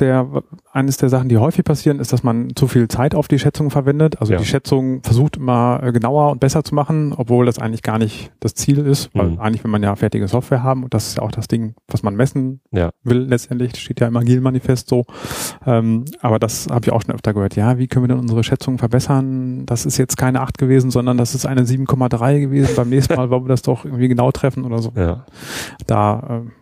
der, 0.00 0.42
eines 0.72 0.96
der 0.96 1.08
Sachen, 1.08 1.28
die 1.28 1.38
häufig 1.38 1.64
passieren, 1.64 2.00
ist, 2.00 2.12
dass 2.12 2.24
man 2.24 2.56
zu 2.56 2.66
viel 2.66 2.88
Zeit 2.88 3.14
auf 3.14 3.28
die 3.28 3.38
Schätzung 3.38 3.70
verwendet. 3.70 4.20
Also 4.20 4.32
ja. 4.32 4.40
die 4.40 4.44
Schätzung 4.44 5.00
versucht 5.04 5.36
immer 5.36 5.80
äh, 5.84 5.92
genauer 5.92 6.32
und 6.32 6.40
besser 6.40 6.64
zu 6.64 6.74
machen, 6.74 7.14
obwohl 7.16 7.46
das 7.46 7.60
eigentlich 7.60 7.82
gar 7.82 7.98
nicht 7.98 8.32
das 8.40 8.54
Ziel 8.54 8.78
ist. 8.78 9.10
Weil 9.14 9.30
mhm. 9.30 9.40
eigentlich 9.40 9.62
will 9.62 9.70
man 9.70 9.84
ja 9.84 9.94
fertige 9.94 10.26
Software 10.26 10.64
haben 10.64 10.82
und 10.82 10.92
das 10.92 11.08
ist 11.08 11.18
ja 11.18 11.22
auch 11.22 11.30
das 11.30 11.46
Ding, 11.46 11.74
was 11.86 12.02
man 12.02 12.16
messen 12.16 12.60
ja. 12.72 12.90
will 13.04 13.20
letztendlich. 13.20 13.76
Steht 13.76 14.00
ja 14.00 14.08
im 14.08 14.16
Agile-Manifest 14.16 14.88
so. 14.88 15.04
Ähm, 15.66 16.06
aber 16.20 16.40
das 16.40 16.66
habe 16.70 16.86
ich 16.86 16.92
auch 16.92 17.02
schon 17.02 17.14
öfter 17.14 17.34
gehört. 17.34 17.54
Ja, 17.54 17.78
wie 17.78 17.86
können 17.86 18.04
wir 18.04 18.08
denn 18.08 18.18
unsere 18.18 18.42
Schätzung 18.42 18.78
verbessern? 18.78 19.64
Das 19.64 19.86
ist 19.86 19.96
jetzt 19.96 20.16
keine 20.16 20.40
8 20.40 20.58
gewesen, 20.58 20.90
sondern 20.90 21.18
das 21.18 21.36
ist 21.36 21.46
eine 21.46 21.62
7,3 21.62 22.40
gewesen. 22.40 22.74
Beim 22.74 22.88
nächsten 22.88 23.14
Mal 23.16 23.30
wollen 23.30 23.44
wir 23.44 23.48
das 23.50 23.62
doch 23.62 23.84
irgendwie 23.84 24.08
genau 24.08 24.32
treffen 24.32 24.64
oder 24.64 24.80
so. 24.80 24.92
Ja. 24.96 25.24
Da 25.86 26.42
äh, 26.44 26.59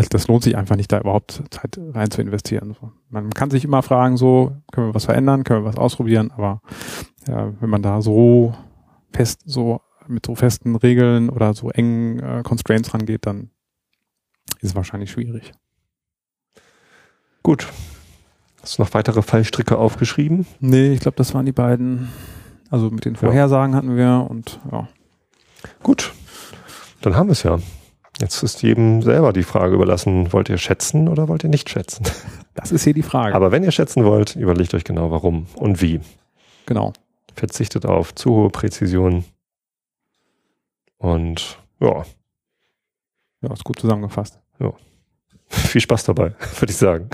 also 0.00 0.08
das 0.08 0.28
lohnt 0.28 0.42
sich 0.42 0.56
einfach 0.56 0.76
nicht, 0.76 0.90
da 0.90 0.98
überhaupt 0.98 1.42
Zeit 1.50 1.78
rein 1.92 2.10
zu 2.10 2.22
investieren. 2.22 2.74
Man 3.10 3.28
kann 3.28 3.50
sich 3.50 3.66
immer 3.66 3.82
fragen, 3.82 4.16
so, 4.16 4.56
können 4.72 4.86
wir 4.86 4.94
was 4.94 5.04
verändern, 5.04 5.44
können 5.44 5.62
wir 5.62 5.68
was 5.68 5.76
ausprobieren, 5.76 6.30
aber 6.34 6.62
ja, 7.28 7.52
wenn 7.60 7.68
man 7.68 7.82
da 7.82 8.00
so 8.00 8.54
fest, 9.12 9.42
so 9.44 9.82
mit 10.08 10.24
so 10.24 10.34
festen 10.36 10.74
Regeln 10.74 11.28
oder 11.28 11.52
so 11.52 11.68
engen 11.68 12.18
äh, 12.18 12.42
Constraints 12.42 12.94
rangeht, 12.94 13.26
dann 13.26 13.50
ist 14.60 14.70
es 14.70 14.74
wahrscheinlich 14.74 15.10
schwierig. 15.10 15.52
Gut. 17.42 17.68
Hast 18.62 18.78
du 18.78 18.82
noch 18.82 18.94
weitere 18.94 19.20
Fallstricke 19.20 19.76
aufgeschrieben? 19.76 20.46
Nee, 20.60 20.94
ich 20.94 21.00
glaube, 21.00 21.18
das 21.18 21.34
waren 21.34 21.44
die 21.44 21.52
beiden. 21.52 22.08
Also 22.70 22.88
mit 22.88 23.04
den 23.04 23.16
Vorhersagen 23.16 23.72
ja. 23.72 23.76
hatten 23.76 23.96
wir 23.96 24.26
und 24.30 24.60
ja. 24.72 24.88
Gut. 25.82 26.14
Dann 27.02 27.16
haben 27.16 27.28
wir 27.28 27.32
es 27.32 27.42
ja. 27.42 27.58
Jetzt 28.18 28.42
ist 28.42 28.62
jedem 28.62 29.02
selber 29.02 29.32
die 29.32 29.42
Frage 29.42 29.74
überlassen, 29.74 30.32
wollt 30.32 30.48
ihr 30.48 30.58
schätzen 30.58 31.08
oder 31.08 31.28
wollt 31.28 31.44
ihr 31.44 31.50
nicht 31.50 31.68
schätzen? 31.68 32.04
Das 32.54 32.72
ist 32.72 32.82
hier 32.82 32.92
die 32.92 33.04
Frage. 33.04 33.34
Aber 33.34 33.52
wenn 33.52 33.62
ihr 33.62 33.70
schätzen 33.70 34.04
wollt, 34.04 34.36
überlegt 34.36 34.74
euch 34.74 34.84
genau 34.84 35.10
warum 35.10 35.46
und 35.54 35.80
wie. 35.80 36.00
Genau. 36.66 36.92
Verzichtet 37.34 37.86
auf 37.86 38.14
zu 38.14 38.30
hohe 38.30 38.50
Präzision. 38.50 39.24
Und 40.98 41.58
ja. 41.78 42.04
Ja, 43.40 43.52
ist 43.52 43.64
gut 43.64 43.80
zusammengefasst. 43.80 44.40
Ja. 44.58 44.72
Viel 45.48 45.80
Spaß 45.80 46.04
dabei, 46.04 46.34
würde 46.58 46.72
ich 46.72 46.76
sagen. 46.76 47.08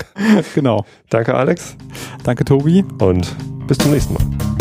genau. 0.53 0.85
Danke, 1.09 1.35
Alex. 1.35 1.77
Danke, 2.23 2.43
Tobi. 2.43 2.83
Und 2.99 3.33
bis 3.67 3.77
zum 3.77 3.91
nächsten 3.91 4.15
Mal. 4.15 4.56